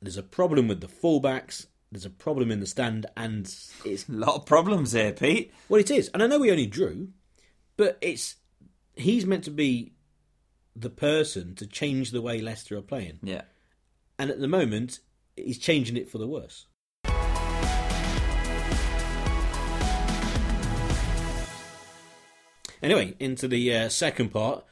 [0.00, 1.66] There's a problem with the fullbacks.
[1.90, 3.44] There's a problem in the stand and
[3.84, 5.52] it's A lot of problems here, Pete.
[5.68, 6.08] well it is.
[6.14, 7.08] And I know we only drew,
[7.80, 8.36] but it's
[8.94, 9.94] he's meant to be
[10.76, 13.18] the person to change the way Leicester are playing.
[13.22, 13.44] Yeah.
[14.18, 15.00] And at the moment,
[15.34, 16.66] he's changing it for the worse.
[22.82, 24.62] Anyway, into the uh, second part.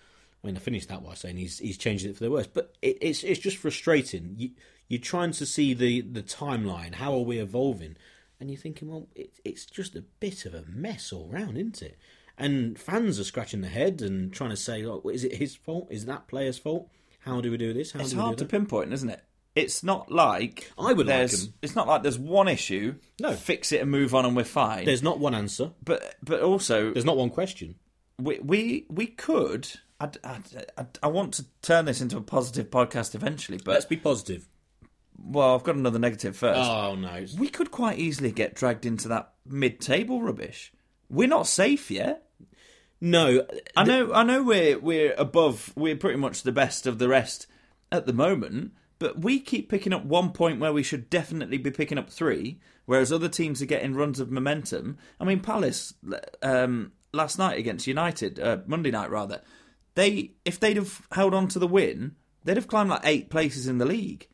[0.44, 2.76] I mean, I finished that by saying he's he's changed it for the worse, but
[2.82, 4.34] it, it's it's just frustrating.
[4.36, 4.50] You
[4.86, 6.96] you're trying to see the the timeline.
[6.96, 7.96] How are we evolving?
[8.38, 11.80] And you're thinking, well, it, it's just a bit of a mess all round, isn't
[11.80, 11.98] it?
[12.38, 15.88] And fans are scratching their head and trying to say, oh, is it his fault?
[15.90, 16.88] Is that player's fault?
[17.20, 17.92] How do we do this?
[17.92, 19.22] How It's do hard to pinpoint, isn't it?
[19.56, 21.52] It's not like I would like him.
[21.62, 22.94] It's not like there's one issue.
[23.20, 23.32] No.
[23.32, 24.84] fix it and move on, and we're fine.
[24.84, 25.72] There's not one answer.
[25.84, 27.74] but but also There's not one question.
[28.18, 29.68] we we we could.
[30.00, 30.38] I, I,
[30.76, 34.46] I, I want to turn this into a positive podcast eventually, but Let's be positive.
[35.20, 36.60] well, I've got another negative first.
[36.60, 37.24] Oh no!
[37.36, 40.72] We could quite easily get dragged into that mid-table rubbish.
[41.10, 42.27] We're not safe yet.
[43.00, 45.72] No, I know, I know, we're we're above.
[45.76, 47.46] We're pretty much the best of the rest
[47.92, 51.70] at the moment, but we keep picking up one point where we should definitely be
[51.70, 54.98] picking up three, whereas other teams are getting runs of momentum.
[55.20, 55.94] I mean, Palace
[56.42, 59.42] um, last night against United, uh, Monday night rather,
[59.94, 63.68] they if they'd have held on to the win, they'd have climbed like eight places
[63.68, 64.26] in the league.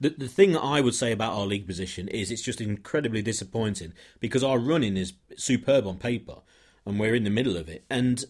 [0.00, 3.22] The, the thing that I would say about our league position is it's just incredibly
[3.22, 6.38] disappointing because our running is superb on paper
[6.86, 7.84] and we're in the middle of it.
[7.90, 8.24] And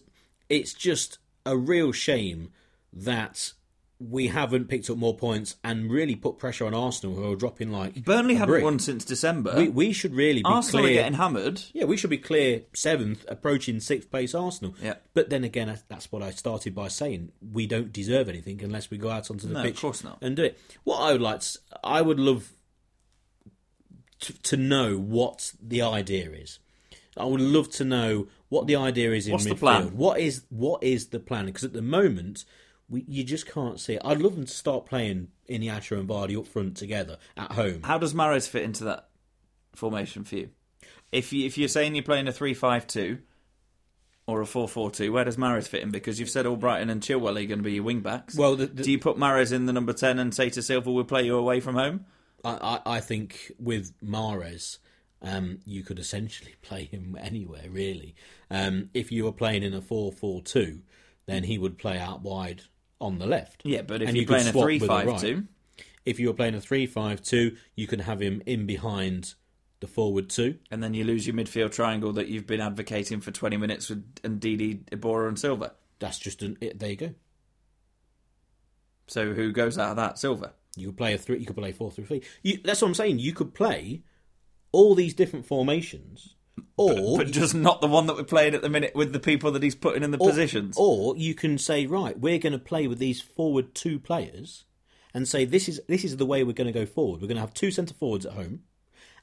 [0.49, 2.51] it's just a real shame
[2.91, 3.53] that
[3.99, 7.71] we haven't picked up more points and really put pressure on Arsenal, who are dropping
[7.71, 8.03] like.
[8.03, 8.63] Burnley haven't brick.
[8.63, 9.53] won since December.
[9.55, 10.93] We, we should really be Arsenal clear.
[10.99, 11.61] are getting hammered.
[11.73, 14.75] Yeah, we should be clear seventh, approaching sixth place Arsenal.
[14.81, 14.95] Yeah.
[15.13, 17.31] But then again, that's- what I started by saying.
[17.53, 20.17] We don't deserve anything unless we go out onto the No, of pitch course not.
[20.21, 20.59] and do it.
[20.83, 22.51] What I would like, to, I would love
[24.21, 26.59] to, to know what the idea is.
[27.15, 29.59] I would love to know what the idea is in What's the midfield.
[29.59, 29.97] plan?
[29.97, 31.47] What is what is the plan?
[31.47, 32.45] Because at the moment,
[32.87, 34.01] we you just can't see it.
[34.05, 37.81] I'd love them to start playing Iheanacho and Vardy up front together at home.
[37.83, 39.09] How does Mahrez fit into that
[39.73, 40.49] formation for you?
[41.11, 43.19] If you if you're saying you're playing a three five two
[44.27, 45.89] or a four four two, where does Mahrez fit in?
[45.89, 48.35] Because you've said Albrighton and Chilwell are going to be your wing backs.
[48.35, 50.91] Well, the, the, do you put Mahrez in the number ten and say to Silva,
[50.91, 52.05] "We'll play you away from home"?
[52.45, 54.77] I, I, I think with Mahrez,
[55.23, 58.15] um, you could essentially play him anywhere, really.
[58.51, 60.81] Um, if you were playing in a 4 4 2,
[61.25, 62.63] then he would play out wide
[62.99, 63.61] on the left.
[63.65, 65.19] Yeah, but if And you're you playing a swap three five right.
[65.19, 65.43] two,
[66.05, 69.35] If you were playing a 3 5 2, you can have him in behind
[69.79, 70.57] the forward two.
[70.71, 74.01] and then you lose your midfield triangle that you've been advocating for twenty minutes with
[74.23, 75.73] and Ndidi, Iborra, and Silva.
[75.99, 77.13] That's just an, it, there you go.
[79.07, 80.17] So who goes out of that?
[80.17, 80.53] Silva.
[80.77, 81.39] You could play a three.
[81.39, 82.23] You could play four through three.
[82.41, 83.19] You, that's what I'm saying.
[83.19, 84.03] You could play
[84.73, 86.35] all these different formations,
[86.75, 89.51] or But just not the one that we're playing at the minute with the people
[89.51, 90.75] that he's putting in the or, positions.
[90.77, 94.65] Or you can say, right, we're going to play with these forward two players,
[95.13, 97.21] and say this is this is the way we're going to go forward.
[97.21, 98.63] We're going to have two centre forwards at home,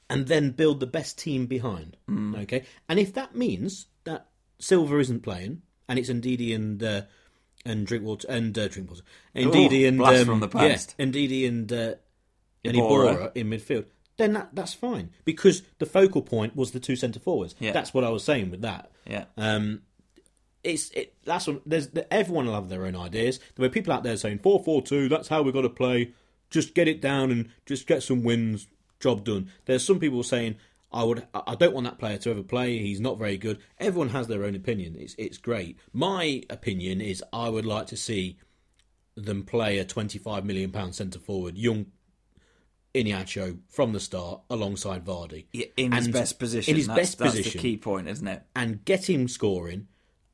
[0.08, 1.96] and then build the best team behind.
[2.08, 4.28] Okay, and if that means that
[4.60, 7.02] Silva isn't playing, and it's Ndidi and uh,
[7.64, 9.02] and Drinkwater and uh, Drinkwater,
[9.34, 10.94] Ndidi and blast um, from the past.
[10.98, 11.94] yeah, Ndidi and uh,
[12.64, 13.32] and Iborra.
[13.32, 13.86] Ibora in midfield.
[14.20, 17.54] Then that, that's fine because the focal point was the two centre forwards.
[17.58, 17.72] Yeah.
[17.72, 19.24] That's what I was saying with that yeah.
[19.36, 19.82] um,
[20.62, 23.38] it's it, that's what there's everyone will have their own ideas.
[23.56, 25.08] There were people out there saying four four two.
[25.08, 26.12] That's how we've got to play.
[26.50, 28.66] Just get it down and just get some wins.
[28.98, 29.50] Job done.
[29.64, 30.56] There's some people saying
[30.92, 32.78] I would I I don't want that player to ever play.
[32.78, 33.58] He's not very good.
[33.78, 34.96] Everyone has their own opinion.
[34.98, 35.78] It's it's great.
[35.92, 38.36] My opinion is I would like to see
[39.16, 41.86] them play a 25 million pound centre forward, young
[42.94, 46.72] Iheanacho from the start alongside Vardy Yeah, in his best position.
[46.72, 48.42] In his that's, best that's position, the key point, isn't it?
[48.54, 49.86] and get him scoring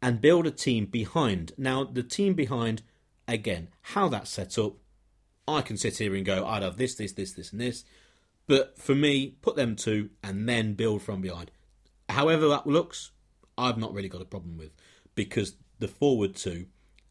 [0.02, 1.52] and build a team behind.
[1.58, 2.82] Now, the team behind,
[3.26, 4.74] again, how that's set up,
[5.48, 7.84] I can sit here and go, I'd have this, this, this, this, and this.
[8.46, 11.50] But for me, put them two and then build from behind.
[12.08, 13.10] however that looks,
[13.58, 14.70] I've not really got a problem with
[15.14, 16.66] because the forward two,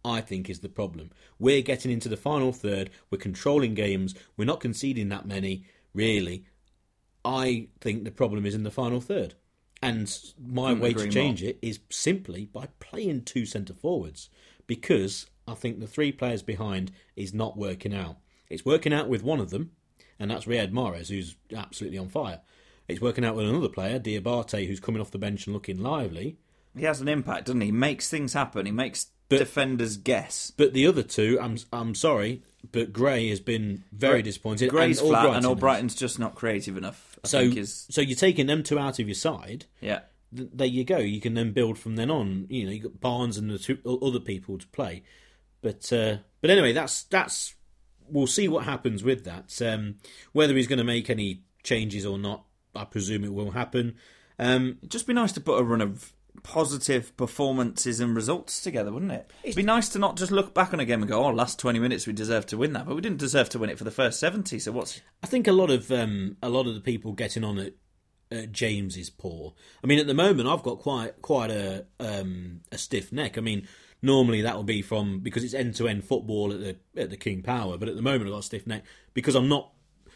[0.06, 1.10] I think, is the problem.
[1.40, 2.92] We're getting into the final third.
[3.10, 4.14] We're controlling games.
[4.38, 5.66] We're not conceding that many,
[5.96, 6.46] really.
[7.26, 9.34] I think the problem is in the final third.
[9.82, 14.30] And my way to change it is simply by playing two centre forwards
[14.68, 18.18] because I think the three players behind is not working out.
[18.48, 19.72] It's working out with one of them,
[20.20, 22.42] and that's Riyad Mahrez, who's absolutely on fire.
[22.88, 26.38] It's working out with another player, Diabate, who's coming off the bench and looking lively.
[26.78, 27.68] He has an impact, doesn't he?
[27.68, 28.66] He makes things happen.
[28.66, 30.52] He makes defenders guess.
[30.56, 34.70] But the other two, I'm I'm sorry, but Gray has been very disappointed.
[34.70, 35.46] Gray's and flat, and has.
[35.46, 37.18] Albrighton's just not creative enough.
[37.24, 39.66] I So, think is so you're taking them two out of your side.
[39.82, 40.02] yeah.
[40.36, 40.98] th- there you go.
[40.98, 42.46] You can then build from then on.
[42.50, 45.04] You know, you got Barnes and the two other people to play.
[45.62, 47.56] But uh, but anyway, that's that's
[48.08, 49.60] we'll see what happens with that.
[49.62, 49.96] Um,
[50.32, 52.44] whether he's going to make any changes or not,
[52.76, 53.96] I presume it will happen.
[54.38, 56.12] Um, It'd just be nice to put a run of
[56.44, 59.32] positive performances and results together, wouldn't it?
[59.44, 61.60] It'd be nice to not just look back on a game and go, "Oh, last
[61.60, 63.84] twenty minutes we deserved to win that," but we didn't deserve to win it for
[63.84, 64.60] the first seventy.
[64.60, 67.58] So what's I think a lot of um, a lot of the people getting on
[67.60, 67.74] at
[68.32, 69.54] uh, James is poor.
[69.84, 73.38] I mean, at the moment, I've got quite quite a um, a stiff neck.
[73.38, 73.68] I mean,
[74.02, 77.18] normally that will be from because it's end to end football at the at the
[77.18, 79.72] King Power, but at the moment I've got a stiff neck because I'm not.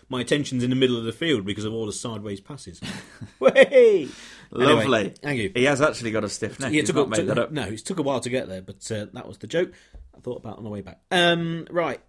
[0.10, 2.82] My attention's in the middle of the field because of all the sideways passes.
[3.39, 4.08] Way!
[4.54, 5.13] Anyway, lovely?
[5.22, 5.52] thank you.
[5.54, 6.74] He has actually got a stiff neck.
[6.74, 7.52] Yeah, took, not a- took- that up.
[7.52, 9.72] No, it took a while to get there, but uh, that was the joke
[10.15, 11.00] I thought about on the way back.
[11.12, 12.00] Um, right,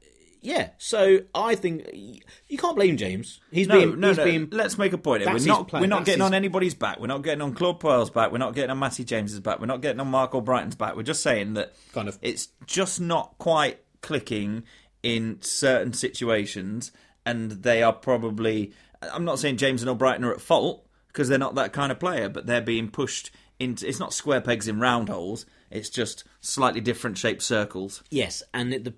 [0.41, 0.71] yeah.
[0.79, 3.41] So I think you can't blame James.
[3.51, 4.25] He's No, being, no, he's no.
[4.25, 5.23] being Let's make a point.
[5.23, 5.33] here.
[5.35, 6.99] We're not, we're not getting his- on anybody's back.
[6.99, 8.33] We're not getting on Claude Puel's back.
[8.33, 9.61] We're not getting on Matty James's back.
[9.61, 10.97] We're not getting on Marc Albrighton's back.
[10.97, 12.19] We're just saying that Kind of.
[12.23, 14.63] it's just not quite clicking
[15.03, 16.93] in certain situations,
[17.31, 18.73] and they are probably.
[19.01, 21.99] I'm not saying James and Albrighton are at fault because they're not that kind of
[21.99, 23.87] player, but they're being pushed into.
[23.87, 25.47] It's not square pegs in round holes.
[25.71, 28.03] It's just slightly different shaped circles.
[28.11, 28.95] Yes, and it, the,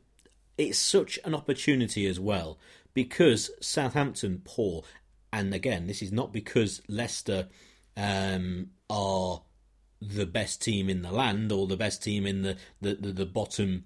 [0.58, 2.58] it's such an opportunity as well
[2.94, 4.82] because Southampton poor,
[5.32, 7.48] and again, this is not because Leicester
[7.96, 9.42] um, are
[10.00, 13.26] the best team in the land or the best team in the, the, the, the
[13.26, 13.84] bottom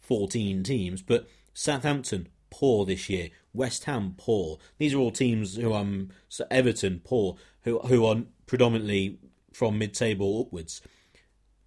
[0.00, 4.58] 14 teams, but Southampton poor this year, West Ham poor.
[4.78, 9.18] These are all teams who um so Everton poor, who who are predominantly
[9.52, 10.80] from mid-table upwards.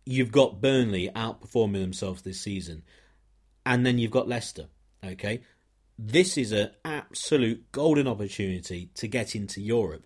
[0.06, 2.84] You've got Burnley outperforming themselves this season,
[3.66, 4.68] and then you've got Leicester.
[5.04, 5.42] Okay,
[5.98, 10.06] this is an absolute golden opportunity to get into Europe,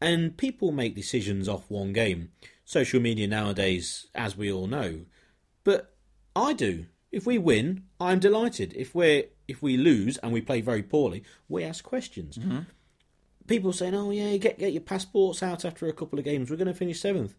[0.00, 2.30] and people make decisions off one game.
[2.64, 5.00] Social media nowadays, as we all know,
[5.64, 5.94] but
[6.34, 6.86] I do.
[7.12, 8.72] If we win, I'm delighted.
[8.74, 12.38] If we if we lose and we play very poorly, we ask questions.
[13.46, 16.50] People saying, "Oh yeah, get get your passports out after a couple of games.
[16.50, 17.34] We're going to finish seventh.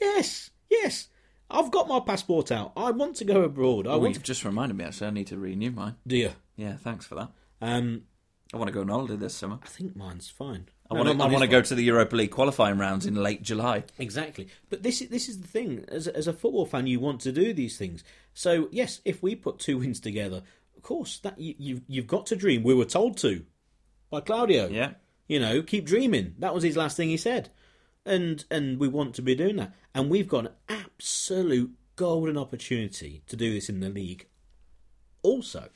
[0.00, 1.08] Yes, yes.
[1.50, 2.72] I've got my passport out.
[2.76, 3.86] I want to go abroad.
[3.86, 4.84] I Oh, want you've just reminded me.
[4.84, 5.96] Actually, I need to renew mine.
[6.06, 6.30] Do you?
[6.56, 7.30] Yeah, thanks for that.
[7.60, 8.02] Um,
[8.52, 9.58] I want to go on holiday this summer.
[9.62, 10.68] I think mine's fine.
[10.90, 11.22] I want to.
[11.22, 13.84] I want to go to the Europa League qualifying rounds in late July.
[13.98, 14.48] Exactly.
[14.70, 15.84] But this is this is the thing.
[15.88, 18.04] As as a football fan, you want to do these things.
[18.38, 20.42] So yes, if we put two wins together,
[20.76, 22.62] of course that you, you you've got to dream.
[22.62, 23.44] We were told to
[24.10, 24.68] by Claudio.
[24.68, 24.92] Yeah,
[25.26, 26.36] You know, keep dreaming.
[26.38, 27.50] That was his last thing he said.
[28.06, 29.74] And and we want to be doing that.
[29.92, 34.28] And we've got an absolute golden opportunity to do this in the league.
[35.24, 35.68] Also,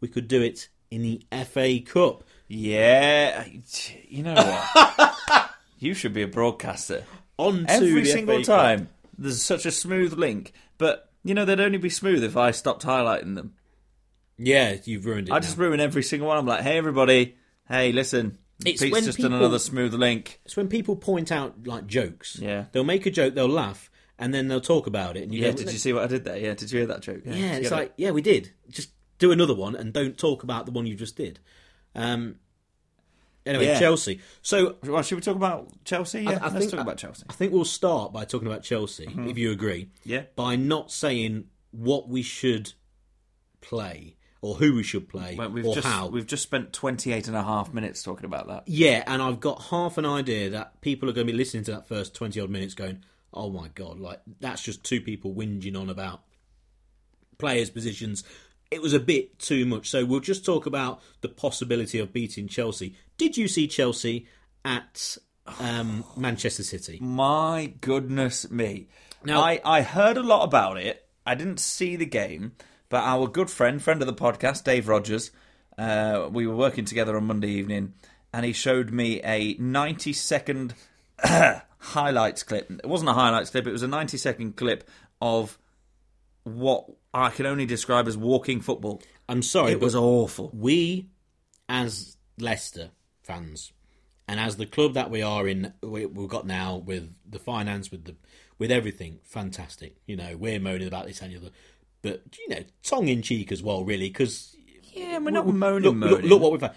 [0.00, 2.24] we could do it in the FA Cup.
[2.48, 3.44] yeah.
[4.08, 5.50] You know what?
[5.78, 7.04] you should be a broadcaster.
[7.36, 8.60] On to Every single FA Cup.
[8.60, 10.52] time, there's such a smooth link.
[10.76, 13.54] But you know, they'd only be smooth if I stopped highlighting them.
[14.38, 15.32] Yeah, you've ruined it.
[15.32, 15.40] I now.
[15.40, 16.38] just ruin every single one.
[16.38, 17.36] I'm like, hey, everybody.
[17.68, 18.38] Hey, listen.
[18.64, 20.40] It's Pete's when just people- another smooth link.
[20.44, 22.38] It's when people point out like jokes.
[22.38, 22.66] Yeah.
[22.72, 25.22] They'll make a joke, they'll laugh, and then they'll talk about it.
[25.22, 26.36] And you Yeah, go, did you see what I did there?
[26.36, 27.22] Yeah, did you hear that joke?
[27.24, 28.52] Yeah, you it's like, yeah, we did.
[28.68, 31.38] Just do another one and don't talk about the one you just did.
[31.94, 32.36] Um.
[33.46, 33.78] Anyway, Yeah.
[33.78, 34.20] Chelsea.
[34.42, 34.76] So.
[34.84, 36.22] Well, should we talk about Chelsea?
[36.22, 37.24] Yeah, I let's think- talk about Chelsea.
[37.28, 39.28] I think we'll start by talking about Chelsea, mm-hmm.
[39.28, 39.88] if you agree.
[40.04, 40.24] Yeah.
[40.36, 42.74] By not saying what we should
[43.60, 46.08] play or who we should play Well, or just how.
[46.08, 48.64] we've just spent 28 and a half minutes talking about that.
[48.66, 51.72] Yeah, and I've got half an idea that people are going to be listening to
[51.72, 55.78] that first 20 odd minutes going, oh my God, like that's just two people whinging
[55.78, 56.22] on about
[57.38, 58.24] players' positions.
[58.70, 59.88] It was a bit too much.
[59.90, 62.94] So we'll just talk about the possibility of beating Chelsea.
[63.16, 64.26] Did you see Chelsea
[64.64, 65.16] at
[65.58, 66.98] um, Manchester City?
[67.00, 68.88] My goodness me.
[69.24, 71.06] Now- I, I heard a lot about it.
[71.26, 72.52] I didn't see the game,
[72.88, 75.30] but our good friend, friend of the podcast, Dave Rogers,
[75.76, 77.94] uh, we were working together on Monday evening,
[78.32, 80.74] and he showed me a 90 second
[81.80, 82.70] highlights clip.
[82.70, 83.66] It wasn't a highlights clip.
[83.66, 84.88] It was a ninety-second clip
[85.20, 85.58] of
[86.44, 89.02] what I can only describe as walking football.
[89.28, 90.50] I'm sorry, It but was awful.
[90.52, 91.08] we,
[91.68, 92.90] as Leicester
[93.22, 93.72] fans,
[94.28, 97.90] and as the club that we are in, we, we've got now with the finance,
[97.90, 98.14] with the
[98.58, 99.96] with everything, fantastic.
[100.06, 101.50] You know, we're moaning about this and the other,
[102.02, 104.54] but you know, tongue in cheek as well, really, because
[104.92, 105.82] Yeah, we're not moaning.
[105.84, 106.16] look, moaning.
[106.18, 106.74] look, look what we've had.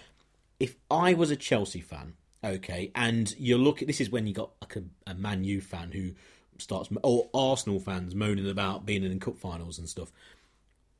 [0.58, 4.32] If I was a Chelsea fan, okay, and you look at this is when you
[4.34, 6.12] got like a, a Man U fan who
[6.58, 10.12] starts, or Arsenal fans moaning about being in cup finals and stuff.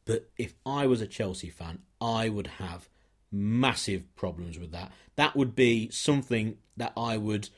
[0.04, 2.88] But if I was a Chelsea fan, I would have
[3.32, 4.92] massive problems with that.
[5.16, 7.48] That would be something that I would.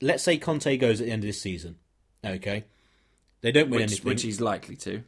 [0.00, 1.76] Let's say Conte goes at the end of this season,
[2.24, 2.64] okay.
[3.40, 4.04] They don't win which, anything.
[4.08, 5.02] which he's likely to.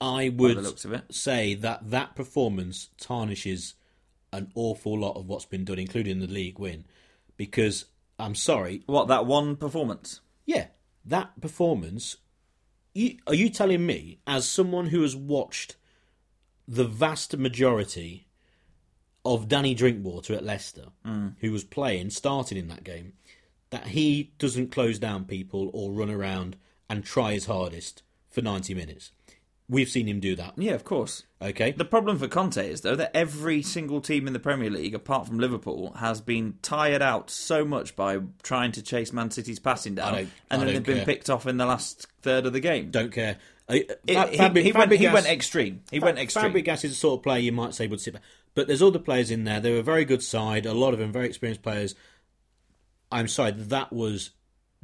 [0.00, 1.04] I would looks of it.
[1.10, 3.74] say that that performance tarnishes
[4.32, 6.84] an awful lot of what's been done, including the league win.
[7.36, 7.86] Because
[8.18, 10.20] I'm sorry, What that one performance?
[10.44, 10.66] yeah,
[11.06, 12.16] that performance.
[12.94, 15.76] You, are you telling me, as someone who has watched
[16.66, 18.26] the vast majority
[19.24, 21.34] of Danny Drinkwater at Leicester, mm.
[21.40, 23.12] who was playing, starting in that game,
[23.70, 26.56] that he doesn't close down people or run around
[26.88, 29.12] and try his hardest for 90 minutes?
[29.68, 30.54] We've seen him do that.
[30.56, 31.24] Yeah, of course.
[31.42, 34.94] Okay, The problem for Conte is though that every single team in the Premier League,
[34.94, 39.58] apart from Liverpool, has been tired out so much by trying to chase Man City's
[39.58, 42.60] passing down, and I then they've been picked off in the last third of the
[42.60, 42.90] game.
[42.90, 43.38] don't care.
[43.68, 45.82] Uh, he, Fabri- he went, he went extreme.
[45.90, 46.52] He went extreme.
[46.52, 48.22] Fabregas is the sort of player you might say would sit back.
[48.54, 49.58] But there's other players in there.
[49.58, 50.64] They were a very good side.
[50.64, 51.96] A lot of them very experienced players.
[53.10, 54.30] I'm sorry, that was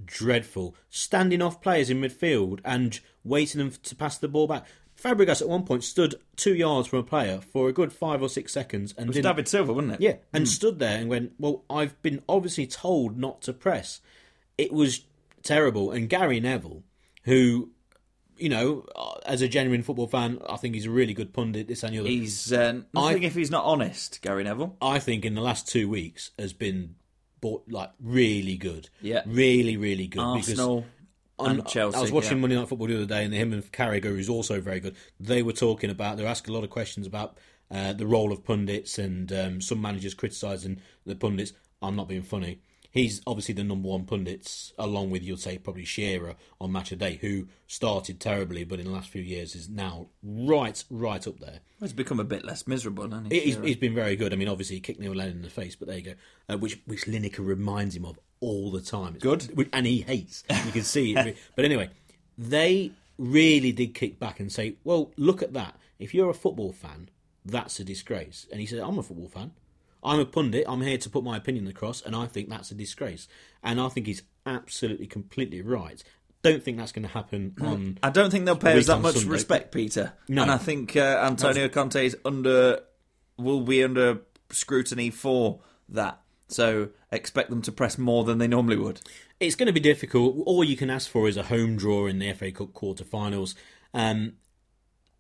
[0.04, 0.74] dreadful.
[0.90, 4.66] Standing off players in midfield and waiting them to pass the ball back.
[5.00, 8.28] Fabregas at one point stood two yards from a player for a good five or
[8.28, 10.00] six seconds and It was didn't, David Silva, wasn't it?
[10.00, 14.00] yeah, and stood there and went, "Well, I've been obviously told not to press."
[14.58, 15.04] It was
[15.42, 15.90] terrible.
[15.90, 16.82] And Gary Neville,
[17.24, 17.70] who,
[18.36, 21.68] you know, uh, as a genuine football fan, I think he's a really good pundit.
[21.68, 22.08] This and the other.
[22.08, 24.76] He's uh, nothing if he's not honest, Gary Neville.
[24.80, 26.96] I think in the last two weeks has been
[27.40, 28.88] bought like really good.
[29.00, 29.22] Yeah.
[29.26, 30.20] really, really good.
[30.20, 30.84] Arsenal
[31.46, 31.96] and Chelsea.
[31.96, 32.40] I was watching yeah.
[32.40, 34.96] Monday Night Football the other day, and him and Carragher, who's also very good.
[35.20, 36.16] They were talking about.
[36.16, 37.38] They were asking a lot of questions about
[37.70, 41.52] uh, the role of pundits, and um, some managers criticising the pundits.
[41.80, 42.60] I'm not being funny.
[42.92, 46.98] He's obviously the number one pundits, along with you'd say probably Shearer on Match of
[46.98, 51.26] the Day, who started terribly, but in the last few years is now right, right
[51.26, 51.60] up there.
[51.80, 53.40] He's become a bit less miserable, hasn't he?
[53.40, 54.34] He's, he's been very good.
[54.34, 56.14] I mean, obviously, he kicked Neil Lennon in the face, but there you go.
[56.50, 59.14] Uh, which which Lineker reminds him of all the time.
[59.14, 59.56] It's Good.
[59.56, 60.44] which- and he hates.
[60.66, 61.38] You can see it.
[61.56, 61.88] but anyway,
[62.36, 65.76] they really did kick back and say, "Well, look at that.
[65.98, 67.08] If you're a football fan,
[67.42, 69.52] that's a disgrace." And he said, "I'm a football fan.
[70.02, 70.64] I'm a pundit.
[70.66, 73.28] I'm here to put my opinion across, and I think that's a disgrace."
[73.62, 76.02] And I think he's absolutely, completely right.
[76.42, 77.98] Don't think that's going to happen on.
[78.02, 79.30] I don't think they'll pay us that much Sunday.
[79.30, 80.12] respect, Peter.
[80.28, 80.42] No.
[80.42, 82.80] And I think uh, Antonio Conte is under
[83.36, 86.20] will be under scrutiny for that.
[86.48, 89.00] So expect them to press more than they normally would.
[89.40, 90.36] it's going to be difficult.
[90.44, 93.54] All you can ask for is a home draw in the FA Cup quarterfinals.
[93.94, 94.34] Um,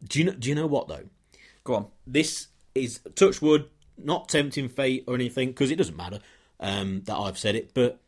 [0.02, 0.32] do you know?
[0.32, 1.04] Do you know what though?
[1.64, 1.86] Go on.
[2.06, 3.68] This is touch wood,
[4.04, 6.20] not tempting fate or anything, because it doesn't matter
[6.60, 7.72] um, that I've said it.
[7.74, 8.00] But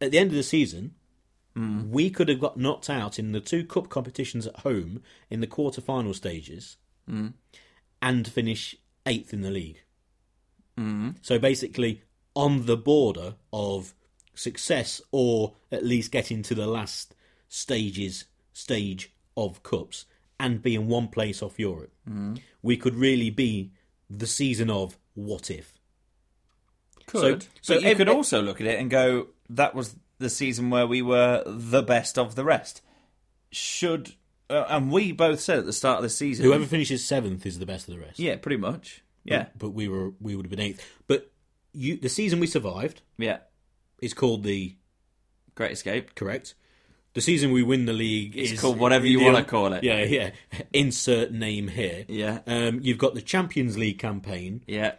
[0.00, 0.94] at the end of the season,
[1.90, 5.46] we could have got knocked out in the two cup competitions at home in the
[5.46, 6.76] quarter final stages,
[8.02, 8.74] and finish
[9.06, 9.82] eighth in the league.
[11.22, 12.02] So basically,
[12.34, 13.94] on the border of
[14.34, 17.14] success or at least getting to the last
[17.48, 20.06] stages stage of cups
[20.40, 21.92] and being one place off Europe,
[22.62, 23.70] we could really be
[24.10, 25.72] the season of what if.
[27.06, 27.42] Could.
[27.42, 30.70] So- So, you ev- could also look at it and go, that was the season
[30.70, 32.80] where we were the best of the rest.
[33.50, 34.14] Should.
[34.50, 36.44] Uh, and we both said at the start of the season.
[36.44, 38.18] Whoever finishes seventh is the best of the rest.
[38.18, 39.02] Yeah, pretty much.
[39.24, 39.46] Yeah.
[39.58, 40.84] but we were we would have been eighth.
[41.06, 41.32] But
[41.72, 43.38] you, the season we survived Yeah.
[44.02, 44.76] is called the
[45.54, 46.14] Great escape.
[46.14, 46.54] correct.
[47.14, 49.84] The season we win the league It's is called whatever you wanna call it.
[49.84, 50.30] Yeah, yeah.
[50.72, 52.04] Insert name here.
[52.08, 52.40] Yeah.
[52.46, 54.62] Um, you've got the Champions League campaign.
[54.66, 54.94] Yeah.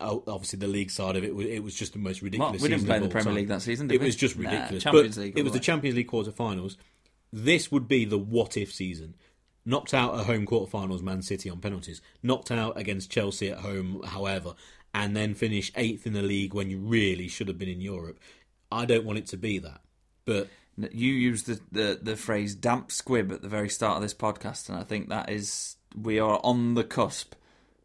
[0.00, 2.60] Oh, obviously, the league side of it, it was just the most Well, ridiculous.
[2.62, 3.34] we didn't play in the Premier time.
[3.34, 4.06] League that season, did It we?
[4.06, 4.82] was just Nah, ridiculous.
[4.82, 5.38] Champions but League.
[5.38, 5.60] It was the.
[5.60, 6.76] Champions League quarterfinals.
[7.32, 9.14] This would be the what if season.
[9.64, 12.00] Knocked out at home quarterfinals, Man City on penalties.
[12.22, 14.54] Knocked out against Chelsea at home, however,
[14.92, 18.18] and then finish eighth in the league when you really should have been in Europe.
[18.72, 19.82] I don't want it to be that,
[20.24, 24.14] but You used the, the, the phrase damp squib at the very start of this
[24.14, 27.34] podcast, and I think that is we are on the cusp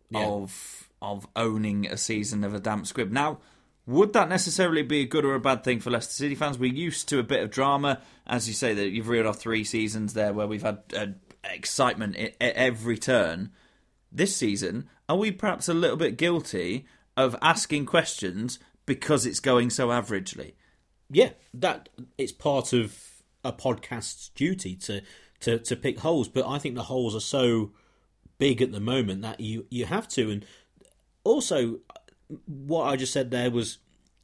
[0.10, 0.26] Yeah.
[0.26, 3.12] of of owning a season of a damp squib.
[3.12, 3.40] Now,
[3.86, 6.58] Would that necessarily be a good or a bad thing for Leicester City fans?
[6.60, 9.64] We're used to a bit of drama, as you say that you've reeled off three
[9.64, 11.06] seasons there where we've had uh,
[11.46, 13.52] excitement at every turn.
[14.12, 16.86] This season, are we perhaps a little bit guilty
[17.16, 20.54] of asking questions because it's going so averagely?
[21.10, 22.98] Yeah, that it's part of
[23.44, 25.02] a podcast's duty to
[25.42, 27.72] to to pick holes, but I think the holes are so
[28.38, 30.46] big at the moment that you you have to, and
[31.24, 31.80] also
[32.46, 33.78] what I just said there was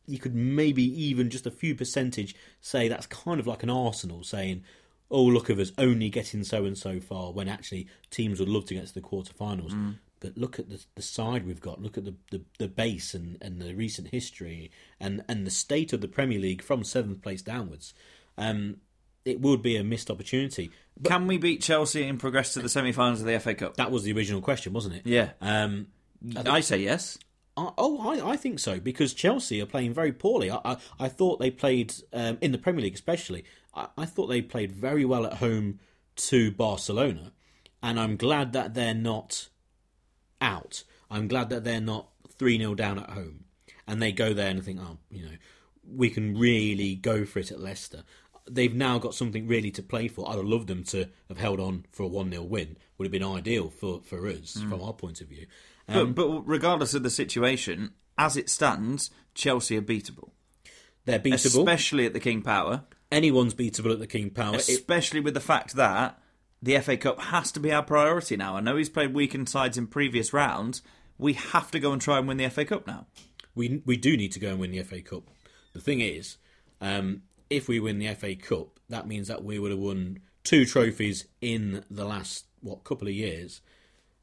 [0.06, 4.24] you could maybe even just a few percentage say that's kind of like an Arsenal
[4.24, 4.64] saying,
[5.10, 8.66] "Oh, look at us only getting so and so far," when actually teams would love
[8.66, 9.72] to get to the quarterfinals.
[9.72, 9.96] Mm.
[10.24, 11.82] But look at the, the side we've got.
[11.82, 15.92] Look at the, the, the base and, and the recent history and, and the state
[15.92, 17.94] of the Premier League from seventh place downwards.
[18.38, 18.78] Um,
[19.26, 20.72] it would be a missed opportunity.
[20.98, 23.76] But Can we beat Chelsea and progress to the semi-finals of the FA Cup?
[23.76, 25.02] That was the original question, wasn't it?
[25.06, 25.32] Yeah.
[25.42, 25.88] Um,
[26.38, 27.18] I, I say yes.
[27.58, 30.50] I, oh, I, I think so because Chelsea are playing very poorly.
[30.50, 33.44] I, I, I thought they played um, in the Premier League, especially.
[33.76, 35.80] I, I thought they played very well at home
[36.16, 37.34] to Barcelona,
[37.82, 39.50] and I'm glad that they're not
[40.44, 40.84] out.
[41.10, 43.46] I'm glad that they're not three 0 down at home,
[43.88, 45.38] and they go there and think, oh, you know,
[45.88, 48.04] we can really go for it at Leicester.
[48.50, 50.30] They've now got something really to play for.
[50.30, 52.78] I'd have loved them to have held on for a one 0 win.
[52.98, 54.70] Would have been ideal for for us mm.
[54.70, 55.48] from our point of view.
[55.88, 60.30] Um, but, but regardless of the situation, as it stands, Chelsea are beatable.
[61.06, 62.84] They're beatable, especially at the King Power.
[63.12, 65.24] Anyone's beatable at the King Power, especially it...
[65.24, 66.20] with the fact that
[66.64, 68.56] the FA Cup has to be our priority now.
[68.56, 70.82] I know he's played weakened sides in previous rounds.
[71.18, 73.06] We have to go and try and win the FA Cup now.
[73.54, 75.30] We we do need to go and win the FA Cup.
[75.74, 76.38] The thing is,
[76.82, 80.66] um, if we win the FA Cup, that means that we would have won two
[80.66, 83.62] trophies in the last what couple of years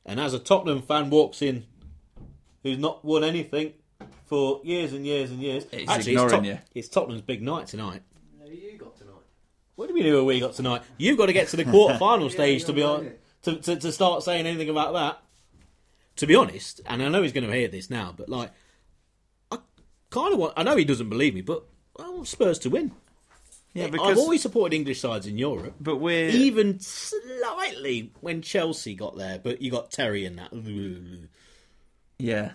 [0.05, 1.65] and as a Tottenham fan walks in
[2.63, 3.75] who's not won anything
[4.27, 6.59] for years and years and years, it's actually, ignoring it's, you.
[6.75, 8.03] it's Tottenham's big night tonight.
[8.39, 9.10] No, you got tonight.
[9.81, 10.83] What do you mean who we got tonight?
[10.99, 13.13] You've got to get to the quarter final yeah, stage to be on
[13.45, 15.23] to, to, to start saying anything about that.
[16.17, 18.51] To be honest, and I know he's going to hear this now, but like,
[19.51, 19.57] I
[20.11, 20.53] kind of want.
[20.55, 21.65] I know he doesn't believe me, but
[21.99, 22.93] I want Spurs to win.
[23.73, 28.95] Yeah, because I've always supported English sides in Europe, but we're even slightly when Chelsea
[28.95, 29.39] got there.
[29.39, 30.53] But you got Terry in that.
[32.19, 32.51] Yeah,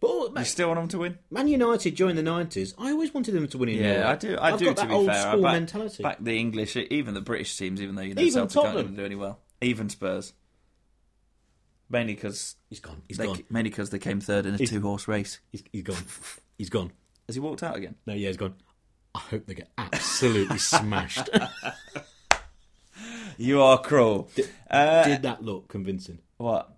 [0.00, 1.18] but you still want them to win.
[1.30, 3.68] Man United during the nineties, I always wanted them to win.
[3.68, 4.06] In yeah, Europe.
[4.06, 4.36] I do.
[4.36, 4.64] I I've do.
[4.66, 6.02] Got to that be old fair, school back, mentality.
[6.02, 8.86] Back the English, even the British teams, even though you know even Celtic Tottenham.
[8.86, 9.40] aren't do any well.
[9.60, 10.32] Even Spurs,
[11.90, 13.02] mainly because he's gone.
[13.08, 13.44] He's they, gone.
[13.50, 15.40] Mainly because they came third in a two horse race.
[15.52, 15.96] He's, he's gone.
[16.58, 16.92] He's gone.
[17.26, 17.94] Has he walked out again?
[18.04, 18.54] No, yeah, he's gone.
[19.14, 21.30] I hope they get absolutely smashed.
[23.38, 24.28] you are cruel.
[24.34, 26.18] Did, uh, did, that look convincing?
[26.36, 26.70] What?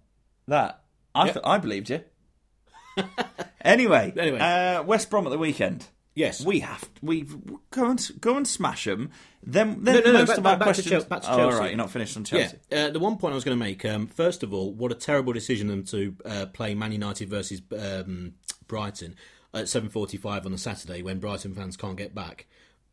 [0.46, 0.84] That?
[1.16, 1.34] I yep.
[1.34, 2.04] th- I believed you.
[3.60, 5.86] anyway, anyway, uh, West Brom at the weekend.
[6.14, 7.26] Yes, we have we
[7.70, 9.10] go and go and smash them.
[9.42, 10.84] Then, then no, no, most no, of back, our back questions.
[10.84, 11.40] To Chelsea, back to Chelsea.
[11.40, 12.58] Oh, all right, you're not finished on Chelsea.
[12.70, 13.84] Yeah, uh, the one point I was going to make.
[13.84, 17.62] Um, first of all, what a terrible decision them to uh, play Man United versus
[17.76, 18.34] um,
[18.68, 19.16] Brighton
[19.54, 22.46] at 7:45 on the Saturday when Brighton fans can't get back.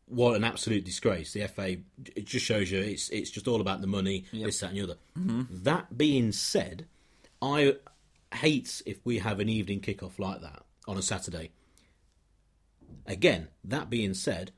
[0.05, 1.33] What an absolute disgrace!
[1.33, 1.77] The FA
[2.15, 4.45] it just shows you it's it's just all about the money, yep.
[4.45, 4.97] this, that, and the other.
[5.17, 5.63] Mm-hmm.
[5.63, 6.87] That being said,
[7.41, 7.75] I
[8.33, 11.51] hate if we have an evening kickoff like that on a Saturday.
[13.05, 14.51] Again, that being said,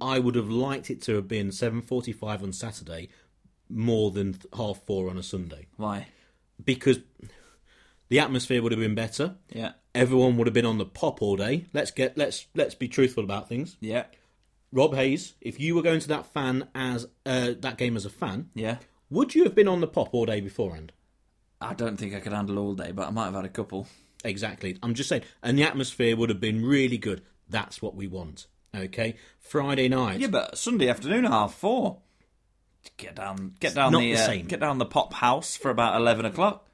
[0.00, 3.08] I would have liked it to have been 7:45 on Saturday
[3.68, 5.66] more than half four on a Sunday.
[5.76, 6.08] Why?
[6.62, 7.00] Because
[8.08, 9.36] the atmosphere would have been better.
[9.50, 9.72] Yeah.
[9.94, 11.66] Everyone would have been on the pop all day.
[11.72, 13.76] Let's get let's let's be truthful about things.
[13.80, 14.04] Yeah.
[14.72, 18.10] Rob Hayes, if you were going to that fan as uh, that game as a
[18.10, 18.78] fan, yeah,
[19.08, 20.92] would you have been on the pop all day beforehand?
[21.60, 23.86] I don't think I could handle all day, but I might have had a couple.
[24.24, 24.78] Exactly.
[24.82, 27.22] I'm just saying, and the atmosphere would have been really good.
[27.48, 28.46] That's what we want.
[28.74, 30.20] Okay, Friday night.
[30.20, 31.98] Yeah, but Sunday afternoon, half four.
[32.98, 36.24] Get down, get down the, the uh, get down the pop house for about eleven
[36.24, 36.66] o'clock.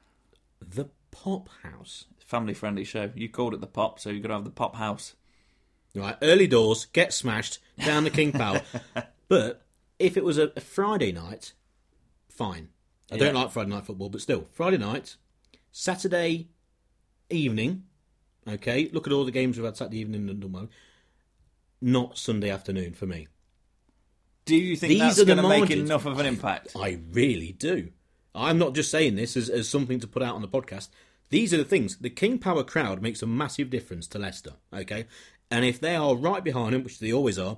[0.59, 2.05] The Pop House.
[2.19, 3.11] Family friendly show.
[3.15, 5.13] You called it the Pop, so you're to have the Pop House.
[5.95, 8.61] Right, early doors, get smashed, down the King Power.
[9.27, 9.61] but
[9.99, 11.53] if it was a, a, Friday night,
[12.27, 12.69] fine.
[13.11, 13.25] I yeah.
[13.25, 15.17] don't like Friday night football, but still, Friday night,
[15.71, 16.47] Saturday
[17.29, 17.83] evening,
[18.47, 20.69] okay, look at all the games we've had Saturday evening and done
[21.81, 23.27] Not Sunday afternoon for me.
[24.45, 26.75] Do you think These that's going to make enough of an impact?
[26.75, 27.89] I really do.
[28.35, 30.89] I'm not just saying this as, as something to put out on the podcast.
[31.29, 31.97] These are the things.
[31.97, 35.05] The King Power crowd makes a massive difference to Leicester, okay?
[35.49, 37.57] And if they are right behind him, which they always are,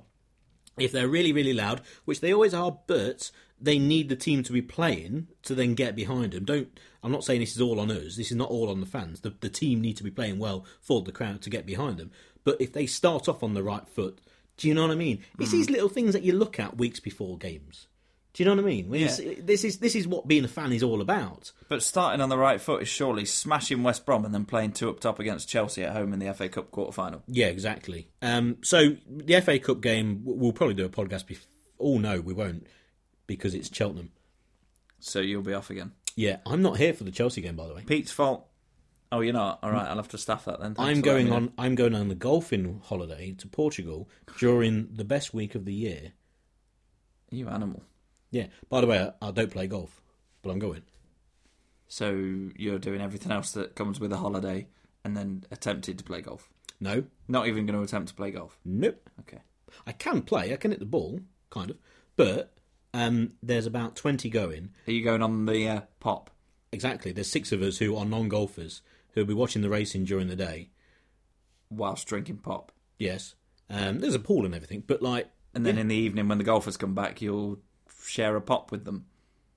[0.78, 3.30] if they're really, really loud, which they always are, but
[3.60, 6.44] they need the team to be playing to then get behind them.
[6.44, 6.68] Don't.
[7.02, 8.16] I'm not saying this is all on us.
[8.16, 9.20] This is not all on the fans.
[9.20, 12.10] The, the team need to be playing well for the crowd to get behind them.
[12.44, 14.20] But if they start off on the right foot,
[14.56, 15.22] do you know what I mean?
[15.38, 17.86] It's these little things that you look at weeks before games.
[18.32, 18.92] Do you know what I mean?
[18.92, 19.16] Yeah.
[19.40, 21.52] This is this is what being a fan is all about.
[21.68, 24.90] But starting on the right foot is surely smashing West Brom and then playing two
[24.90, 27.22] up top against Chelsea at home in the FA Cup quarter final.
[27.28, 28.10] Yeah, exactly.
[28.20, 31.24] Um, so the FA Cup game, we'll probably do a podcast.
[31.24, 31.46] Bef-
[31.80, 32.66] oh no, we won't
[33.26, 34.10] because it's Cheltenham.
[35.00, 35.92] So you'll be off again.
[36.14, 37.82] Yeah, I'm not here for the Chelsea game, by the way.
[37.86, 38.46] Pete's fault.
[39.12, 39.60] Oh, you're not.
[39.62, 40.74] All right, I'll have to staff that then.
[40.74, 41.52] Thanks I'm for letting going me on.
[41.58, 44.08] I'm going on the golfing holiday to Portugal
[44.38, 46.12] during the best week of the year.
[47.30, 47.82] You animal.
[48.30, 48.46] Yeah.
[48.68, 50.00] By the way, I, I don't play golf,
[50.42, 50.82] but I'm going.
[51.88, 54.66] So you're doing everything else that comes with a holiday,
[55.04, 56.48] and then attempted to play golf.
[56.80, 58.58] No, Not even going to attempt to play golf.
[58.64, 59.08] nope.
[59.20, 59.38] Okay.
[59.86, 60.52] I can play.
[60.52, 61.20] I can hit the ball,
[61.50, 61.76] kind of,
[62.16, 62.52] but
[62.96, 64.70] um, there's about twenty going.
[64.88, 66.30] Are you going on the uh, pop?
[66.72, 67.12] Exactly.
[67.12, 68.82] There's six of us who are non-golfers
[69.12, 70.70] who'll be watching the racing during the day.
[71.70, 72.72] whilst drinking pop.
[72.98, 73.34] Yes.
[73.70, 76.44] Um, there's a pool and everything, but like, And then in the evening, when the
[76.44, 77.58] golfers come back, you'll
[78.04, 79.06] share a pop with them.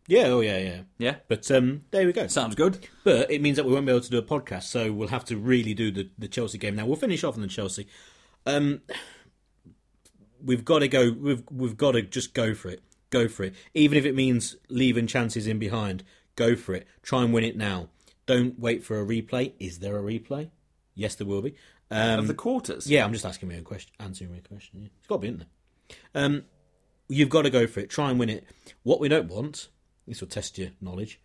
[0.07, 0.81] yeah, oh yeah, yeah.
[0.97, 1.15] Yeah?
[1.27, 2.25] But um, there we go.
[2.27, 2.87] Sounds good.
[3.03, 5.25] But it means that we won't be able to do a podcast, so we'll have
[5.25, 6.75] to really do the, the Chelsea game.
[6.75, 7.87] Now we'll finish off on the Chelsea.
[8.45, 8.81] Um,
[10.43, 11.11] we've got to go.
[11.11, 12.81] We've we've got to just go for it.
[13.09, 16.03] Go for it, even if it means leaving chances in behind.
[16.35, 16.87] Go for it.
[17.01, 17.89] Try and win it now.
[18.25, 19.53] Don't wait for a replay.
[19.59, 20.49] Is there a replay?
[20.93, 21.55] Yes, there will be.
[21.89, 22.85] Um, Of the quarters?
[22.87, 24.81] yeah, I'm just asking me a question, answering me a question.
[24.81, 24.87] Yeah.
[24.99, 25.47] It's got to be in there.
[26.13, 26.43] Um,
[27.07, 27.89] you've got to go for it.
[27.89, 28.45] Try and win it.
[28.83, 29.69] What we don't want,
[30.07, 31.19] this will test your knowledge.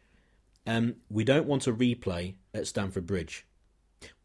[0.67, 3.45] Um, we don't want a replay at Stamford Bridge.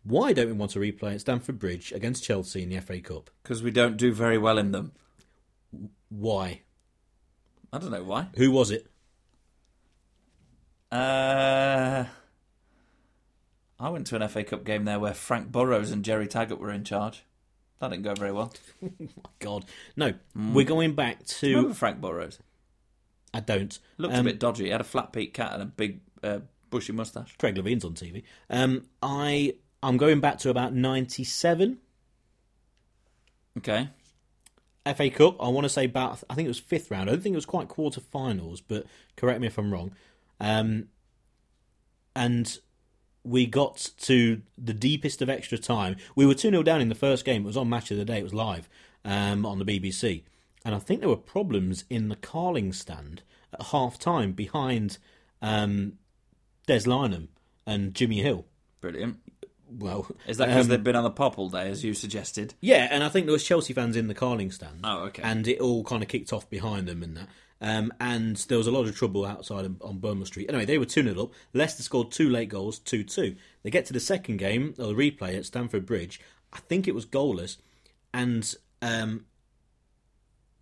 [0.04, 3.30] Why don't we want a replay at Stamford Bridge against Chelsea in the FA Cup?
[3.44, 4.94] Because we don't do very well in them.
[6.08, 6.62] Why?
[7.72, 8.28] I don't know why.
[8.36, 8.88] Who was it?
[10.92, 12.06] Uh,
[13.80, 16.72] I went to an FA Cup game there where Frank Burrows and Gerry Taggart were
[16.72, 17.24] in charge.
[17.80, 18.52] That didn't go very well.
[18.82, 18.90] My
[19.40, 19.66] God,
[19.96, 20.14] no.
[20.36, 21.48] We're going back to.
[21.56, 22.40] Remember Frank Burrows?
[23.34, 23.78] I don't.
[23.98, 24.66] Looked Um, a bit dodgy.
[24.66, 26.40] He had a flat peak cat and a big uh,
[26.72, 27.36] bushy moustache.
[27.38, 28.24] Craig Levein's on TV.
[28.50, 29.54] Um, I
[29.84, 31.78] I'm going back to about '97
[33.60, 33.90] Okay.
[34.96, 35.42] FA Cup.
[35.42, 37.10] I want to say about I think it was fifth round.
[37.10, 39.92] I don't think it was quite quarter-finals, but correct me if I'm wrong.
[40.40, 40.88] Um,
[42.16, 42.58] and
[43.24, 45.98] we got to the deepest of extra time.
[46.16, 47.44] We were 2 0 down in the first game.
[47.44, 48.20] It was on Match of the Day.
[48.20, 48.70] It was live
[49.06, 50.24] um, on the BBC.
[50.66, 53.22] And I think there were problems in the Carling stand
[53.54, 54.98] at half time behind
[55.42, 55.94] um,
[56.68, 57.30] Des Lynam
[57.66, 58.46] and Jimmy Hill.
[58.82, 59.18] Brilliant.
[59.72, 62.54] Well, Is that because um, they've been on the pop all day, as you suggested?
[62.62, 64.82] Yeah, and I think there was Chelsea fans in the Carling stand.
[64.84, 65.22] Oh, okay.
[65.24, 67.28] And it all kind of kicked off behind them and that.
[67.62, 70.48] Um, and there was a lot of trouble outside on- Bournemouth Street.
[70.50, 71.32] Anyway, they were 2 0 up.
[71.54, 73.36] Leicester scored two late goals, 2 2.
[73.64, 76.22] They get to the second game, or the replay at Stamford Bridge.
[76.54, 77.58] I think it was goalless.
[78.14, 79.26] And um,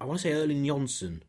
[0.02, 1.22] I want to say Erland Johnsen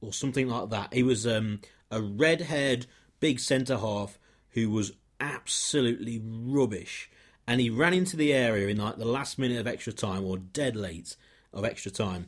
[0.00, 0.92] or something like that.
[0.92, 1.60] He was um,
[1.90, 2.86] a red haired,
[3.20, 4.18] big centre half
[4.50, 4.92] who was
[5.24, 7.10] absolutely rubbish.
[7.46, 10.38] And he ran into the area in like the last minute of extra time or
[10.38, 11.16] dead late
[11.52, 12.26] of extra time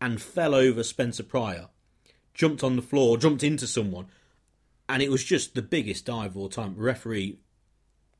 [0.00, 1.68] and fell over Spencer Prior,
[2.34, 4.06] jumped on the floor, jumped into someone,
[4.88, 6.74] and it was just the biggest dive of all time.
[6.76, 7.38] Referee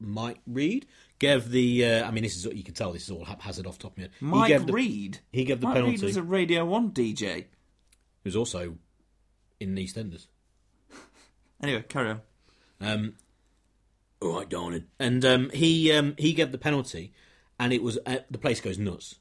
[0.01, 0.87] Mike Reed
[1.19, 1.85] gave the.
[1.85, 3.93] Uh, I mean, this is what you can tell this is all haphazard off top
[3.93, 4.13] of my head.
[4.19, 5.19] he Mike gave the, Reed.
[5.31, 5.97] He gave the Mike penalty.
[5.97, 7.35] Reed was a Radio 1 DJ.
[7.37, 7.47] He
[8.25, 8.77] was also
[9.61, 10.27] in EastEnders.
[11.63, 12.21] Anyway, carry on.
[12.81, 13.15] Um,
[14.25, 14.87] all right, darling.
[14.99, 17.13] And um, he um, he gave the penalty,
[17.61, 19.17] and it was uh, the place goes nuts.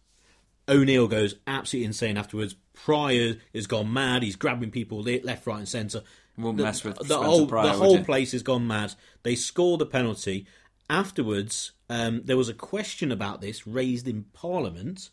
[0.69, 2.55] O'Neill goes absolutely insane afterwards.
[2.73, 4.23] Prior has gone mad.
[4.23, 6.03] He's grabbing people left, right, and centre.
[6.37, 8.95] Won't the, mess with the Spencer whole Prior, the whole place has gone mad.
[9.23, 10.47] They score the penalty.
[10.89, 15.09] Afterwards, um, there was a question about this raised in Parliament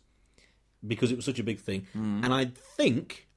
[0.87, 2.25] because it was such a big thing, Hmm.
[2.25, 3.29] and I think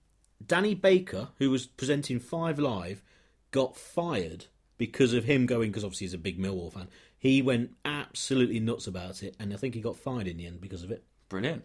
[0.45, 3.03] Danny Baker, who was presenting Five Live,
[3.51, 4.45] got fired
[4.87, 6.89] because of him going because obviously he's a big Millwall fan.
[7.17, 10.59] He went absolutely nuts about it, and I think he got fired in the end
[10.59, 11.03] because of it.
[11.29, 11.63] Brilliant.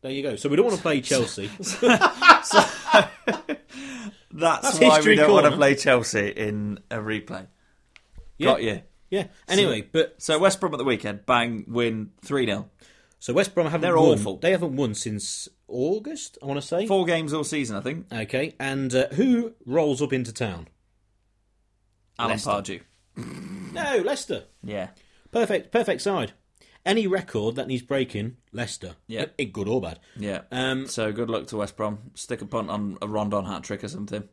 [0.00, 0.36] There you go.
[0.36, 1.50] So we don't want to play Chelsea.
[1.80, 2.50] That's,
[4.62, 7.46] That's why history we don't want to play Chelsea in a replay.
[8.38, 8.46] Yeah.
[8.46, 8.82] Got you.
[9.10, 9.26] yeah.
[9.48, 12.68] Anyway, but So West Brom at the weekend, bang, win 3 0.
[13.20, 14.18] so West Brom haven't They're won.
[14.18, 14.36] awful.
[14.38, 16.38] They haven't won since August.
[16.42, 16.86] I want to say.
[16.86, 18.06] Four games all season, I think.
[18.12, 20.68] Okay, and uh, who rolls up into town?
[22.18, 22.50] Alan Leicester.
[22.50, 22.80] Pardew.
[23.72, 24.44] No, Leicester.
[24.62, 24.90] Yeah.
[25.32, 26.32] Perfect, perfect side.
[26.86, 28.94] any record that needs breaking, Leicester.
[29.06, 29.26] Yeah.
[29.52, 29.98] good or bad.
[30.16, 30.42] Yeah.
[30.52, 32.10] Um, so good luck to West Brom.
[32.14, 34.28] Stick a punt on a Rondon hat trick or something.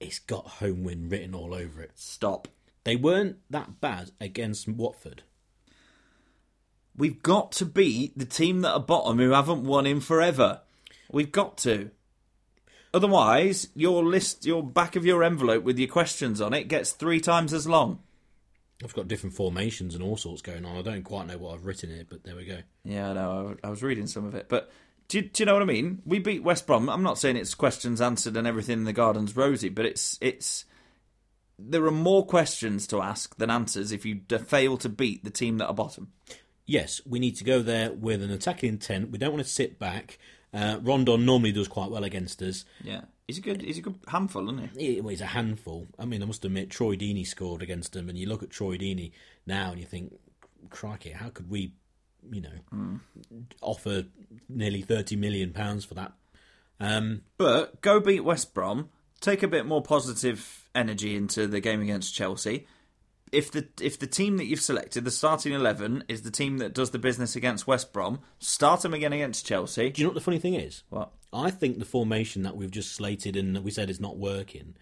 [0.00, 1.92] it's got home win written all over it.
[1.96, 2.48] Stop.
[2.84, 5.22] They weren't that bad against Watford.
[6.96, 10.62] We've got to beat the team that are bottom who haven't won in forever.
[11.12, 11.90] We've got to.
[12.94, 17.20] Otherwise, your list, your back of your envelope with your questions on it gets three
[17.20, 18.00] times as long.
[18.82, 20.76] I've got different formations and all sorts going on.
[20.76, 22.58] I don't quite know what I've written here, but there we go.
[22.84, 23.56] Yeah, I know.
[23.62, 24.70] I I was reading some of it, but
[25.08, 26.02] do you, do you know what I mean?
[26.04, 26.88] We beat West Brom.
[26.88, 30.64] I'm not saying it's questions answered and everything in the garden's rosy, but it's it's
[31.58, 35.30] there are more questions to ask than answers if you d- fail to beat the
[35.30, 36.12] team that are bottom.
[36.66, 39.10] Yes, we need to go there with an attacking intent.
[39.10, 40.18] We don't want to sit back.
[40.52, 42.64] Uh, Rondon normally does quite well against us.
[42.82, 44.94] Yeah, he's a good he's a good handful, isn't he?
[44.94, 45.86] He- well, he's a handful.
[45.98, 48.76] I mean, I must admit, Troy Deeney scored against him, and you look at Troy
[48.78, 49.12] Deeney
[49.46, 50.14] now and you think,
[50.70, 51.72] crikey, how could we,
[52.30, 52.98] you know,
[53.60, 54.04] offer
[54.48, 56.12] nearly thirty million pounds for that?
[56.80, 58.88] Um, But go beat West Brom.
[59.20, 62.66] Take a bit more positive energy into the game against Chelsea.
[63.32, 66.74] If the if the team that you've selected, the starting eleven, is the team that
[66.74, 69.90] does the business against West Brom, start them again against Chelsea.
[69.90, 70.82] do you know what the funny thing is?
[70.88, 71.10] What?
[71.32, 74.74] I think the formation that we've just slated and that we said is not working,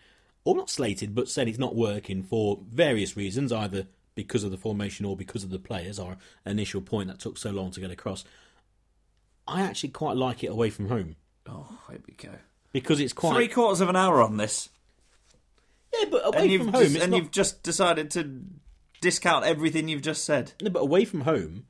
[0.45, 4.57] or not slated, but said it's not working for various reasons, either because of the
[4.57, 6.17] formation or because of the players, our
[6.47, 8.25] initial point that took so long to get across.
[9.49, 11.17] I actually quite like it away from home
[11.49, 12.31] Oh, here we go.
[12.73, 14.69] because it's quite Three quarters of an hour on this,
[15.99, 18.43] yeah, but away and you've from home, just, and not, you've just decided to
[19.01, 20.53] discount everything you've just said.
[20.63, 21.67] no, but away from home,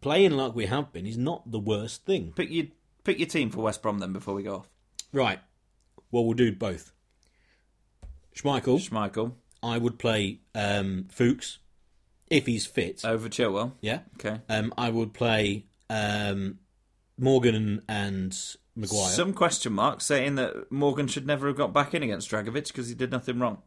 [0.00, 2.32] playing like we have been is not the worst thing.
[2.34, 2.66] Pick your
[3.04, 4.68] pick your team for West Brom then before we go off.
[5.12, 5.40] Right.
[6.10, 6.92] Well, we'll do both.
[8.34, 9.32] Schmeichel, Schmeichel
[9.62, 11.58] I would play um, Fuchs
[12.28, 13.04] if he's fit.
[13.04, 13.72] over Chilwell.
[13.80, 14.00] yeah.
[14.14, 14.40] Okay.
[14.48, 16.58] Um, I would play um,
[17.18, 18.38] Morgan and
[18.80, 19.08] Maguire.
[19.10, 22.88] Some question marks saying that Morgan should never have got back in against Dragovic because
[22.88, 23.58] he did nothing wrong.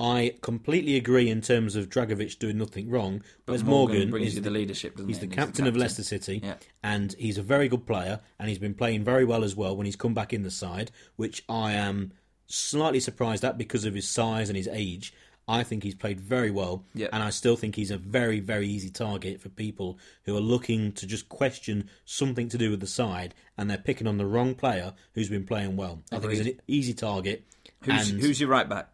[0.00, 4.40] I completely agree in terms of Dragovic doing nothing wrong, whereas Morgan, brings is you
[4.40, 4.96] the, the leadership.
[4.96, 5.12] He's he?
[5.14, 6.54] the And captain of Leicester City, Yeah.
[6.84, 9.86] and he's a very good player, and he's been playing very well as well when
[9.86, 12.12] he's come back in the side, which I am
[12.46, 15.12] slightly surprised at because of his size and his age.
[15.48, 17.08] I think he's played very well, Yeah.
[17.12, 20.92] and I still think he's a very, very easy target for people who are looking
[20.92, 24.54] to just question something to do with the side, and they're picking on the wrong
[24.54, 26.02] player who's been playing well.
[26.12, 27.44] I think he's an easy target.
[27.84, 28.90] Who's, and who's your right back?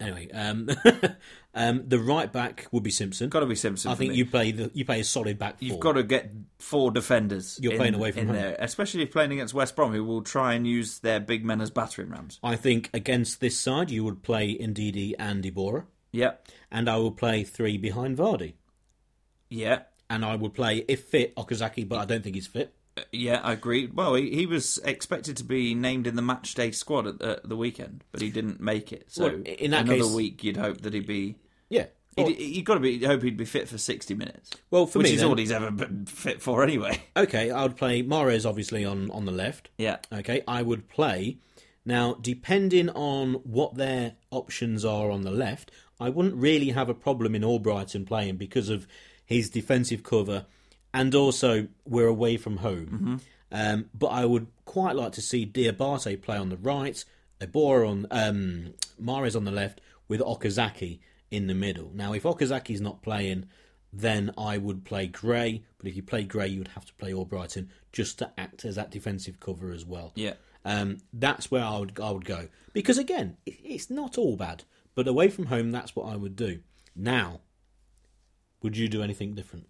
[0.00, 0.68] anyway, um,
[1.58, 3.28] um, the right back would be Simpson.
[3.28, 3.90] Got to be Simpson.
[3.90, 4.18] I think me.
[4.18, 5.56] you play the you play a solid back.
[5.58, 7.58] You've got to get four defenders.
[7.60, 8.36] You're in- playing away from in home.
[8.36, 11.60] there, especially if playing against West Brom, who will try and use their big men
[11.60, 12.38] as battering rams.
[12.42, 16.32] I think against this side you would play Ndidi and Iborra, Yeah,
[16.70, 18.54] and I will play three behind Vardy,
[19.50, 19.80] yeah,
[20.10, 22.74] and I would play if fit Okazaki, but I don't think he's fit.
[22.96, 23.40] Uh, yeah.
[23.42, 23.86] I agree.
[23.86, 27.40] Well, he, he was expected to be named in the match day squad at the,
[27.44, 29.04] the weekend, but he didn't make it.
[29.08, 31.36] So Well, in that another case- week, you'd hope that he'd be.
[31.70, 31.86] Yeah.
[32.16, 35.06] He'd, you've got to be hope he'd be fit for sixty minutes, well, for which
[35.08, 37.00] me, is then- all he's ever been fit for anyway.
[37.16, 39.68] okay, I would play Mahrez obviously on on the left.
[39.78, 41.38] Yeah, Okay, I would play.
[41.84, 46.94] Now, depending on what their options are on the left, I wouldn't really have a
[46.94, 48.88] problem in Albrighton playing because of
[49.24, 50.46] his defensive cover,
[50.92, 53.20] and also we're away from home.
[53.52, 57.02] Um, but I would quite like to see Diabate play on the right,
[57.40, 60.98] Iborra on um, Mahrez on the left, with Okazaki
[61.30, 61.90] in the middle.
[61.94, 63.46] Now, if Okazaki's not playing,
[63.92, 65.62] then I would play Gray.
[65.78, 68.76] But if you play Gray, you would have to play Albrighton just to act as
[68.76, 70.12] that defensive cover as well.
[70.14, 70.34] yeah.
[70.64, 74.64] Um, that's where I would I would go because again, it's not all bad,
[74.94, 76.60] but away from home, that's what I would do.
[76.94, 77.40] Now,
[78.60, 79.68] would you do anything different?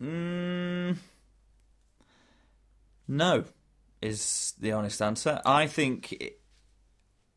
[0.00, 0.96] Mm,
[3.08, 3.44] no,
[4.00, 5.42] is the honest answer.
[5.44, 6.36] I think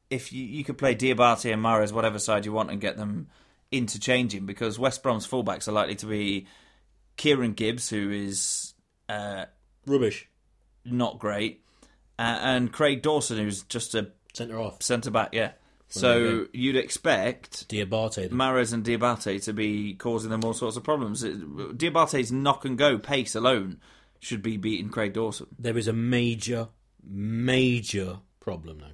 [0.09, 3.27] if you, you could play Diabate and Mahrez, whatever side you want, and get them
[3.73, 6.47] interchanging, because West Brom's fullbacks are likely to be
[7.17, 8.73] Kieran Gibbs, who is
[9.09, 9.45] uh,
[9.85, 10.29] Rubbish.
[10.85, 11.63] not great,
[12.17, 14.81] uh, and Craig Dawson, who's just a Centre off.
[14.81, 15.29] centre back.
[15.33, 15.51] Yeah,
[15.87, 18.29] so you'd expect Diabate.
[18.29, 21.23] Mahrez and Diabate to be causing them all sorts of problems.
[21.23, 23.79] Diabate's knock and go pace alone
[24.19, 25.47] should be beating Craig Dawson.
[25.59, 26.69] There is a major,
[27.03, 28.91] major problem now.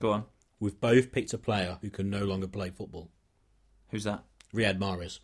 [0.00, 0.24] Go on.
[0.58, 3.10] We've both picked a player who can no longer play football.
[3.90, 4.24] Who's that?
[4.54, 5.20] Riyad Mahrez,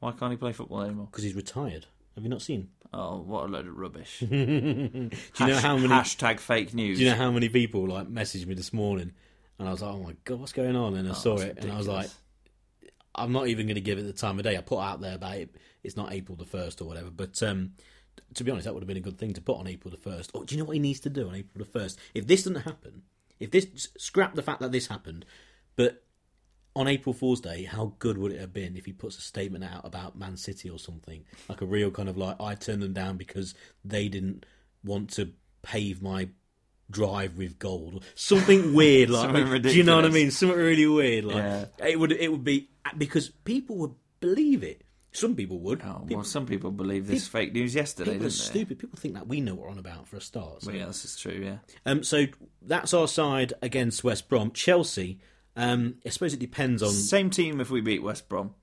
[0.00, 1.08] Why can't he play football anymore?
[1.10, 1.86] because he's retired.
[2.14, 2.68] Have you not seen?
[2.92, 4.18] Oh, what a load of rubbish.
[4.20, 5.88] Do you know how many?
[5.88, 6.98] Hashtag fake news.
[6.98, 9.12] Do you know how many people like messaged me this morning?
[9.58, 11.58] And I was like, "Oh my god, what's going on?" And I saw it's it,
[11.58, 12.10] and I was like.
[13.14, 14.56] I'm not even going to give it the time of day.
[14.56, 15.54] I put out there about it.
[15.84, 17.10] It's not April the first or whatever.
[17.10, 17.72] But um,
[18.32, 19.98] to be honest, that would have been a good thing to put on April the
[19.98, 20.30] first.
[20.34, 21.98] Oh, do you know what he needs to do on April the first?
[22.14, 23.02] If this doesn't happen,
[23.38, 25.26] if this scrap the fact that this happened,
[25.76, 26.02] but
[26.74, 29.64] on April Fool's Day, how good would it have been if he puts a statement
[29.64, 32.92] out about Man City or something like a real kind of like I turned them
[32.94, 33.54] down because
[33.84, 34.46] they didn't
[34.84, 36.28] want to pave my
[36.90, 39.30] drive with gold, something weird like.
[39.34, 40.30] Something do you know what I mean?
[40.30, 41.24] Something really weird.
[41.24, 41.64] Like Yeah.
[41.86, 44.82] it would it would be because people would believe it.
[45.14, 45.82] Some people would.
[45.82, 48.78] Oh, people, well, some people believe this fake news yesterday, people are stupid.
[48.78, 50.62] People think that we know what we're on about for a start.
[50.62, 50.68] So.
[50.70, 51.32] Well, yeah, this is true.
[51.44, 51.58] Yeah.
[51.84, 52.24] Um, so
[52.62, 54.52] that's our side against West Brom.
[54.52, 55.18] Chelsea.
[55.56, 56.90] Um, I suppose it depends on.
[56.90, 58.54] Same team if we beat West Brom.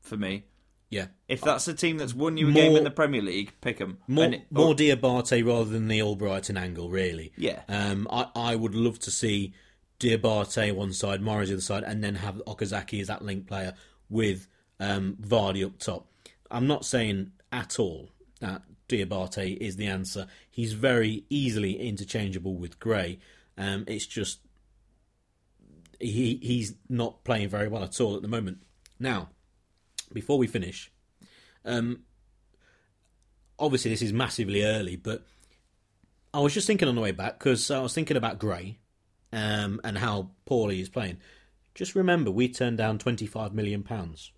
[0.00, 0.44] For me,
[0.90, 3.78] Yeah, if that's a team that's won you a game in the Premier League, pick
[3.78, 3.98] them.
[4.08, 7.32] more more Diabate rather than the Albrighton angle, really.
[7.36, 7.60] Yeah.
[7.68, 9.54] Um, I I would love to see
[10.00, 13.74] Diabate one side, Mahrez the other side, and then have Okazaki as that link player
[14.10, 14.48] with
[14.80, 16.08] um, Vardy up top.
[16.50, 18.08] I'm not saying at all
[18.40, 20.26] that Diabate is the answer.
[20.50, 23.20] He's very easily interchangeable with Gray.
[23.56, 24.40] Um, it's just
[26.02, 28.62] he he's not playing very well at all at the moment.
[28.98, 29.30] Now,
[30.12, 30.90] before we finish,
[31.64, 32.02] um,
[33.58, 35.24] obviously this is massively early, but
[36.34, 38.78] I was just thinking on the way back because I was thinking about Gray
[39.32, 41.18] um, and how poorly he's playing.
[41.74, 44.32] Just remember, we turned down twenty five million pounds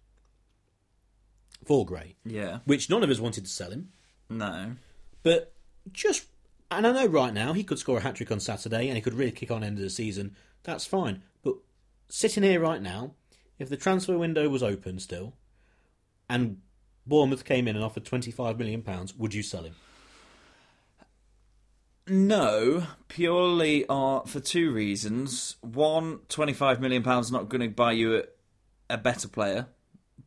[1.65, 2.59] for Gray, Yeah.
[2.67, 3.89] which none of us wanted to sell him.
[4.29, 4.73] No.
[5.23, 5.55] But
[5.93, 6.27] just,
[6.71, 9.01] and I know right now he could score a hat trick on Saturday and he
[9.01, 10.37] could really kick on end of the season.
[10.65, 11.23] That's fine.
[12.17, 13.15] Sitting here right now,
[13.59, 15.35] if the transfer window was open still,
[16.31, 16.59] and
[17.05, 19.75] Bournemouth came in and offered twenty five million pounds, would you sell him?
[22.07, 25.57] No, purely uh, for two reasons.
[25.61, 28.23] One, £25 million not going to buy you a,
[28.91, 29.67] a better player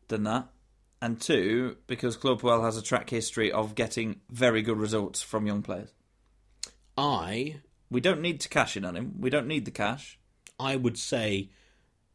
[0.10, 0.50] than that.
[1.02, 5.62] And two, because Clubwell has a track history of getting very good results from young
[5.62, 5.94] players.
[6.98, 9.22] I We don't need to cash in on him.
[9.22, 10.20] We don't need the cash.
[10.60, 11.50] I would say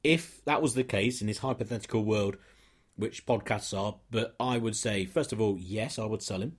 [0.05, 2.37] if that was the case in this hypothetical world,
[2.97, 6.57] which podcasts are, but I would say, first of all, yes, I would sell him.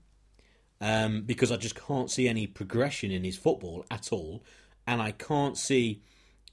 [0.82, 4.44] Um, because I just can't see any progression in his football at all.
[4.86, 6.02] And I can't see.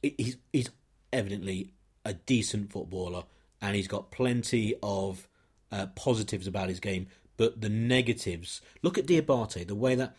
[0.03, 0.71] He's, he's
[1.13, 1.73] evidently
[2.05, 3.25] a decent footballer
[3.61, 5.29] and he's got plenty of
[5.73, 7.09] uh, positives about his game.
[7.37, 8.61] But the negatives.
[8.83, 10.15] Look at Diabate, the way that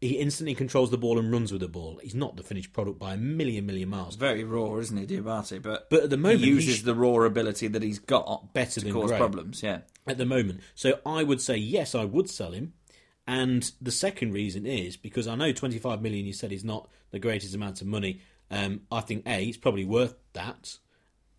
[0.00, 1.98] he instantly controls the ball and runs with the ball.
[2.02, 4.14] He's not the finished product by a million, million miles.
[4.16, 5.60] Very raw, isn't he, Diabate?
[5.62, 8.52] But, But at the moment, he he uses sh- the raw ability that he's got
[8.54, 9.18] Better to than cause Gray.
[9.18, 9.62] problems.
[9.62, 9.80] Yeah.
[10.06, 10.60] at the moment.
[10.74, 12.74] So I would say yes, I would sell him.
[13.26, 17.18] And the second reason is because I know 25 million you said is not the
[17.18, 18.20] greatest amount of money.
[18.50, 20.78] Um, I think A, it's probably worth that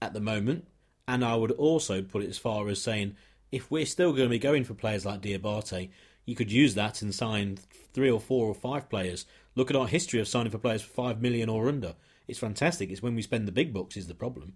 [0.01, 0.68] at the moment.
[1.07, 3.16] And I would also put it as far as saying
[3.51, 5.89] if we're still going to be going for players like Diabate,
[6.30, 7.57] you could use that and sign
[7.93, 9.25] three or four or five players.
[9.55, 11.95] Look at our history of signing for players for 5 million or under.
[12.27, 12.91] It's fantastic.
[12.91, 14.53] It's when we spend the big bucks is the problem.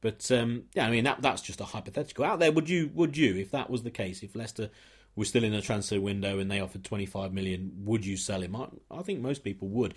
[0.00, 2.24] But um, yeah, I mean that that's just a hypothetical.
[2.24, 4.22] Out there, would you would you if that was the case?
[4.22, 4.70] If Leicester
[5.16, 8.40] were still in a transfer window and they offered twenty five million, would you sell
[8.40, 8.54] him?
[8.54, 9.94] I, I think most people would.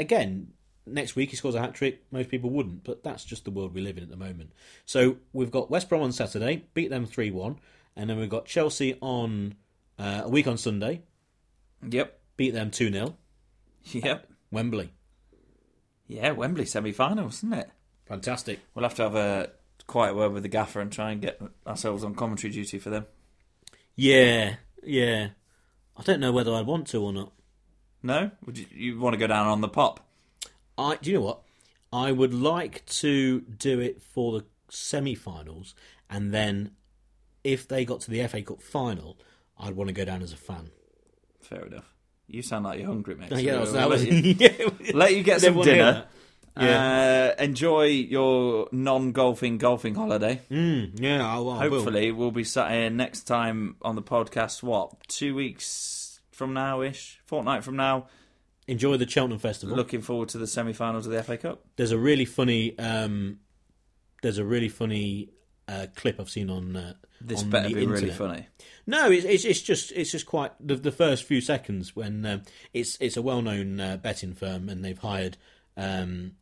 [0.00, 0.54] Again,
[0.86, 2.04] next week he scores a hat trick.
[2.10, 4.52] Most people wouldn't, but that's just the world we live in at the moment.
[4.86, 7.58] So we've got West Brom on Saturday, beat them three one,
[7.94, 9.56] and then we've got Chelsea on
[9.98, 11.02] uh, a week on Sunday,
[11.88, 12.18] Yep.
[12.36, 13.16] beat them two 0
[13.92, 14.28] Yep.
[14.50, 14.92] Wembley.
[16.06, 17.70] Yeah, Wembley semi-finals, isn't it?
[18.06, 18.60] Fantastic.
[18.74, 19.50] We'll have to have a
[19.86, 23.06] quiet word with the gaffer and try and get ourselves on commentary duty for them.
[23.96, 25.28] Yeah, yeah.
[25.96, 27.32] I don't know whether I'd want to or not.
[28.02, 28.30] No?
[28.44, 30.00] Would you, you want to go down on the pop?
[30.76, 31.40] I do you know what?
[31.92, 35.74] I would like to do it for the semi-finals,
[36.10, 36.72] and then
[37.44, 39.16] if they got to the FA Cup final,
[39.58, 40.70] I'd want to go down as a fan.
[41.40, 41.94] Fair enough.
[42.26, 43.28] You sound like you're hungry, mate.
[43.32, 44.90] Oh, yeah, so that we'll was, let, you, yeah.
[44.94, 46.06] let you get some dinner.
[46.56, 47.34] Yeah.
[47.36, 50.40] Uh, enjoy your non-golfing golfing holiday.
[50.50, 51.54] Mm, yeah, I, I will.
[51.56, 54.62] Hopefully, we'll be sat here next time on the podcast.
[54.62, 58.06] What two weeks from now ish, fortnight from now.
[58.66, 59.76] enjoy the Cheltenham Festival.
[59.76, 61.64] Looking forward to the semi-finals of the FA Cup.
[61.76, 63.38] there's a really funny, um,
[64.22, 65.30] there's a really funny
[65.68, 68.02] uh, clip I've seen on uh, This better be internet.
[68.02, 68.46] really funny.
[68.86, 72.42] No, it's, it's it's just it's just quite the, the first few seconds when um,
[72.72, 75.36] it's it's a well known uh, betting firm and they've hired
[75.76, 76.32] um,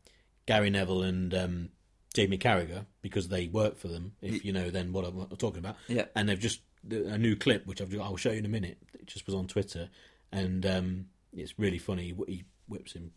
[0.46, 1.68] Gary Neville and um,
[2.14, 4.12] Jamie Carragher because they work for them.
[4.20, 5.76] If you know, then what I'm, I'm talking about.
[5.88, 6.06] Yeah.
[6.16, 6.60] and they've just
[6.90, 8.78] a new clip which I've, I'll show you in a minute.
[8.94, 9.88] It just was on Twitter
[10.32, 12.14] and um, it's really funny.
[12.26, 13.12] He whips him.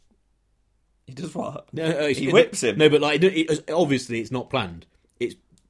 [1.08, 1.68] He does what?
[1.74, 2.78] No, uh, He whips him?
[2.78, 4.86] No, but like it, it- obviously it's not planned.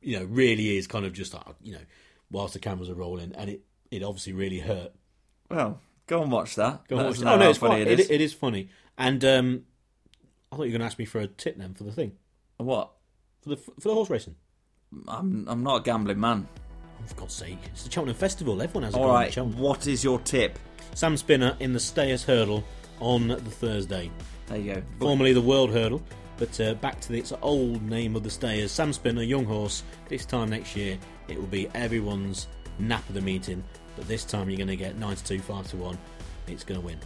[0.06, 1.82] You know, really is kind of just like you know,
[2.32, 4.91] whilst the cameras are rolling, and it it obviously really hurt.
[5.49, 6.88] Well, go and watch that.
[6.88, 8.10] Go us watch know Oh no, it's funny it is.
[8.10, 9.64] it is funny, and um,
[10.51, 12.14] I thought you were going to ask me for a tip then for the thing
[12.58, 12.91] What?
[13.41, 14.36] for the for the horse racing.
[15.08, 16.47] I'm I'm not a gambling man.
[17.01, 18.62] Oh, for God's sake, it's the Cheltenham Festival.
[18.62, 19.36] Everyone has a All right.
[19.38, 20.58] What is your tip?
[20.93, 22.64] Sam Spinner in the Stayers Hurdle
[23.01, 24.10] on the Thursday.
[24.47, 24.84] There you go.
[24.99, 26.01] formerly the World Hurdle,
[26.38, 28.72] but uh, back to its old name of the Stayers.
[28.72, 29.84] Sam Spinner, young horse.
[30.10, 32.48] This time next year, it will be everyone's
[32.80, 33.64] nap of the meeting,
[33.96, 35.98] but this time you're going to get 92 5 to 1.
[36.48, 37.00] It's going to win.